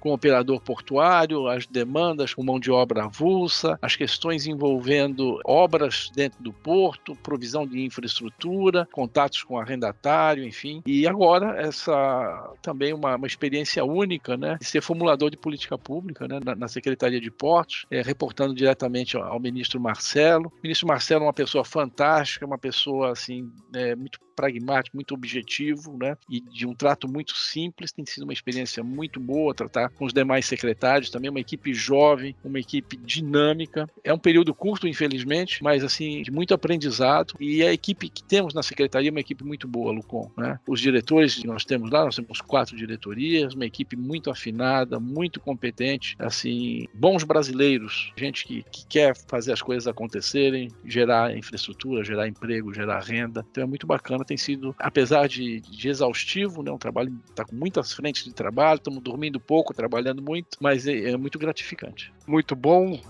com 0.00 0.12
operador 0.12 0.38
operador 0.38 0.60
portuário, 0.60 1.48
as 1.48 1.66
demandas 1.66 2.32
com 2.32 2.42
mão 2.42 2.58
de 2.58 2.70
obra 2.70 3.04
avulsa, 3.04 3.78
as 3.82 3.96
questões 3.96 4.46
envolvendo 4.46 5.40
obras 5.44 6.10
dentro 6.14 6.42
do 6.42 6.52
porto, 6.52 7.16
provisão 7.16 7.66
de 7.66 7.84
infraestrutura, 7.84 8.86
contatos 8.92 9.42
com 9.42 9.58
arrendatário, 9.58 10.44
enfim. 10.44 10.82
E 10.86 11.06
agora 11.06 11.60
essa 11.60 12.54
também 12.62 12.92
uma, 12.92 13.16
uma 13.16 13.26
experiência 13.26 13.84
única, 13.84 14.36
né, 14.36 14.56
de 14.60 14.66
ser 14.66 14.80
formulador 14.80 15.30
de 15.30 15.36
política 15.36 15.76
pública, 15.76 16.28
né, 16.28 16.40
na, 16.44 16.54
na 16.54 16.68
Secretaria 16.68 17.20
de 17.20 17.30
Portos, 17.30 17.86
é, 17.90 18.02
reportando 18.02 18.54
diretamente 18.54 19.16
ao, 19.16 19.24
ao, 19.24 19.40
ministro 19.40 19.80
Marcelo. 19.80 20.48
O 20.48 20.62
ministro 20.62 20.86
Marcelo 20.86 21.24
é 21.24 21.26
uma 21.26 21.32
pessoa 21.32 21.64
fantástica, 21.64 22.46
uma 22.46 22.58
pessoa 22.58 23.12
assim 23.12 23.50
é, 23.74 23.94
muito 23.94 24.18
pragmático, 24.38 24.96
muito 24.96 25.14
objetivo, 25.14 25.98
né? 25.98 26.16
E 26.30 26.40
de 26.40 26.64
um 26.64 26.72
trato 26.72 27.08
muito 27.08 27.36
simples. 27.36 27.90
Tem 27.90 28.06
sido 28.06 28.22
uma 28.22 28.32
experiência 28.32 28.84
muito 28.84 29.18
boa 29.18 29.52
tratar 29.52 29.88
com 29.88 30.04
os 30.04 30.12
demais 30.12 30.46
secretários, 30.46 31.10
também 31.10 31.28
uma 31.28 31.40
equipe 31.40 31.74
jovem, 31.74 32.36
uma 32.44 32.60
equipe 32.60 32.96
dinâmica. 32.96 33.90
É 34.04 34.14
um 34.14 34.18
período 34.18 34.54
curto, 34.54 34.86
infelizmente, 34.86 35.60
mas 35.60 35.82
assim, 35.82 36.22
de 36.22 36.30
muito 36.30 36.54
aprendizado. 36.54 37.34
E 37.40 37.64
a 37.64 37.72
equipe 37.72 38.08
que 38.08 38.22
temos 38.22 38.54
na 38.54 38.62
secretaria 38.62 39.08
é 39.08 39.10
uma 39.10 39.20
equipe 39.20 39.42
muito 39.42 39.66
boa, 39.66 39.90
Lucon, 39.90 40.30
né? 40.36 40.60
Os 40.68 40.80
diretores 40.80 41.34
que 41.34 41.46
nós 41.46 41.64
temos 41.64 41.90
lá, 41.90 42.04
nós 42.04 42.14
temos 42.14 42.40
quatro 42.40 42.76
diretorias, 42.76 43.54
uma 43.54 43.66
equipe 43.66 43.96
muito 43.96 44.30
afinada, 44.30 45.00
muito 45.00 45.40
competente, 45.40 46.14
assim, 46.16 46.86
bons 46.94 47.24
brasileiros, 47.24 48.12
gente 48.16 48.46
que, 48.46 48.62
que 48.70 48.86
quer 48.86 49.16
fazer 49.26 49.52
as 49.52 49.62
coisas 49.62 49.88
acontecerem, 49.88 50.70
gerar 50.84 51.36
infraestrutura, 51.36 52.04
gerar 52.04 52.28
emprego, 52.28 52.72
gerar 52.72 53.00
renda. 53.00 53.44
Então 53.50 53.64
é 53.64 53.66
muito 53.66 53.86
bacana 53.86 54.24
tem 54.28 54.36
sido, 54.36 54.76
apesar 54.78 55.26
de, 55.26 55.60
de 55.60 55.88
exaustivo, 55.88 56.62
né, 56.62 56.70
um 56.70 56.78
trabalho 56.78 57.18
está 57.30 57.44
com 57.44 57.56
muitas 57.56 57.92
frentes 57.94 58.24
de 58.24 58.32
trabalho, 58.32 58.76
estamos 58.76 59.02
dormindo 59.02 59.40
pouco, 59.40 59.72
trabalhando 59.72 60.22
muito, 60.22 60.58
mas 60.60 60.86
é, 60.86 61.10
é 61.10 61.16
muito 61.16 61.38
gratificante. 61.38 62.12
Muito 62.26 62.54
bom. 62.54 63.00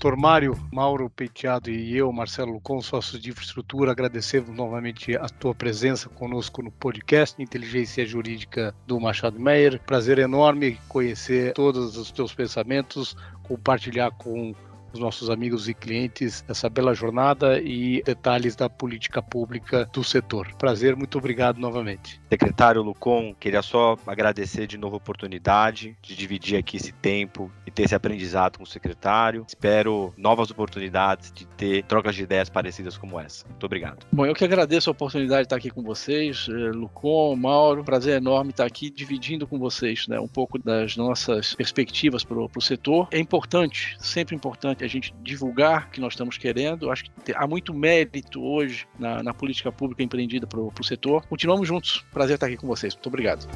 Doutor 0.00 0.16
Mário, 0.16 0.56
Mauro 0.72 1.10
Peiteado 1.10 1.68
e 1.68 1.96
eu, 1.96 2.12
Marcelo 2.12 2.52
Lucon, 2.52 2.80
sócios 2.80 3.20
de 3.20 3.30
infraestrutura, 3.30 3.90
agradecemos 3.90 4.56
novamente 4.56 5.16
a 5.16 5.28
tua 5.28 5.52
presença 5.52 6.08
conosco 6.08 6.62
no 6.62 6.70
podcast 6.70 7.42
Inteligência 7.42 8.06
Jurídica 8.06 8.72
do 8.86 9.00
Machado 9.00 9.40
Meyer. 9.40 9.80
Prazer 9.84 10.20
enorme 10.20 10.78
conhecer 10.86 11.52
todos 11.52 11.96
os 11.96 12.12
teus 12.12 12.32
pensamentos, 12.32 13.16
compartilhar 13.42 14.12
com 14.12 14.54
os 14.92 15.00
nossos 15.00 15.30
amigos 15.30 15.68
e 15.68 15.74
clientes 15.74 16.44
essa 16.48 16.68
bela 16.68 16.94
jornada 16.94 17.60
e 17.60 18.02
detalhes 18.02 18.56
da 18.56 18.68
política 18.68 19.22
pública 19.22 19.88
do 19.92 20.02
setor. 20.02 20.54
Prazer, 20.56 20.96
muito 20.96 21.18
obrigado 21.18 21.58
novamente. 21.58 22.20
Secretário 22.28 22.82
Lucon, 22.82 23.34
queria 23.38 23.62
só 23.62 23.96
agradecer 24.06 24.66
de 24.66 24.78
novo 24.78 24.96
a 24.96 24.98
oportunidade 24.98 25.96
de 26.02 26.16
dividir 26.16 26.58
aqui 26.58 26.76
esse 26.76 26.92
tempo 26.92 27.50
e 27.66 27.70
ter 27.70 27.84
esse 27.84 27.94
aprendizado 27.94 28.58
com 28.58 28.64
o 28.64 28.66
secretário. 28.66 29.44
Espero 29.46 30.12
novas 30.16 30.50
oportunidades 30.50 31.32
de 31.32 31.46
ter 31.46 31.84
trocas 31.84 32.14
de 32.14 32.22
ideias 32.22 32.48
parecidas 32.48 32.96
como 32.96 33.18
essa. 33.18 33.46
Muito 33.46 33.64
obrigado. 33.64 34.06
Bom, 34.12 34.26
eu 34.26 34.34
que 34.34 34.44
agradeço 34.44 34.90
a 34.90 34.92
oportunidade 34.92 35.42
de 35.42 35.46
estar 35.46 35.56
aqui 35.56 35.70
com 35.70 35.82
vocês, 35.82 36.46
eh, 36.48 36.52
Lucon, 36.52 37.36
Mauro. 37.36 37.84
Prazer 37.84 38.16
enorme 38.16 38.50
estar 38.50 38.64
aqui 38.64 38.90
dividindo 38.90 39.46
com 39.46 39.58
vocês 39.58 40.06
né, 40.08 40.18
um 40.20 40.28
pouco 40.28 40.58
das 40.58 40.96
nossas 40.96 41.54
perspectivas 41.54 42.24
para 42.24 42.38
o 42.38 42.60
setor. 42.60 43.08
É 43.10 43.18
importante, 43.18 43.96
sempre 44.00 44.34
importante, 44.34 44.77
a 44.84 44.88
gente 44.88 45.14
divulgar 45.22 45.90
que 45.90 46.00
nós 46.00 46.12
estamos 46.12 46.38
querendo. 46.38 46.90
Acho 46.90 47.04
que 47.04 47.32
há 47.34 47.46
muito 47.46 47.74
mérito 47.74 48.42
hoje 48.42 48.86
na, 48.98 49.22
na 49.22 49.34
política 49.34 49.70
pública 49.70 50.02
empreendida 50.02 50.46
para 50.46 50.60
o 50.60 50.84
setor. 50.84 51.24
Continuamos 51.26 51.66
juntos. 51.66 52.04
Prazer 52.12 52.34
estar 52.34 52.46
aqui 52.46 52.56
com 52.56 52.66
vocês. 52.66 52.94
Muito 52.94 53.06
obrigado. 53.06 53.48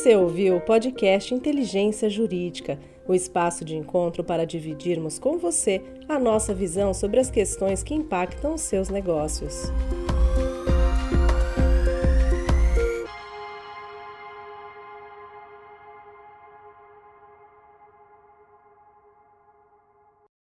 Você 0.00 0.16
ouviu 0.16 0.56
o 0.56 0.60
podcast 0.62 1.34
Inteligência 1.34 2.08
Jurídica, 2.08 2.78
o 3.06 3.14
espaço 3.14 3.64
de 3.66 3.76
encontro 3.76 4.24
para 4.24 4.46
dividirmos 4.46 5.18
com 5.18 5.36
você 5.36 5.82
a 6.08 6.18
nossa 6.18 6.54
visão 6.54 6.94
sobre 6.94 7.20
as 7.20 7.30
questões 7.30 7.82
que 7.82 7.92
impactam 7.92 8.54
os 8.54 8.62
seus 8.62 8.88
negócios. 8.88 9.70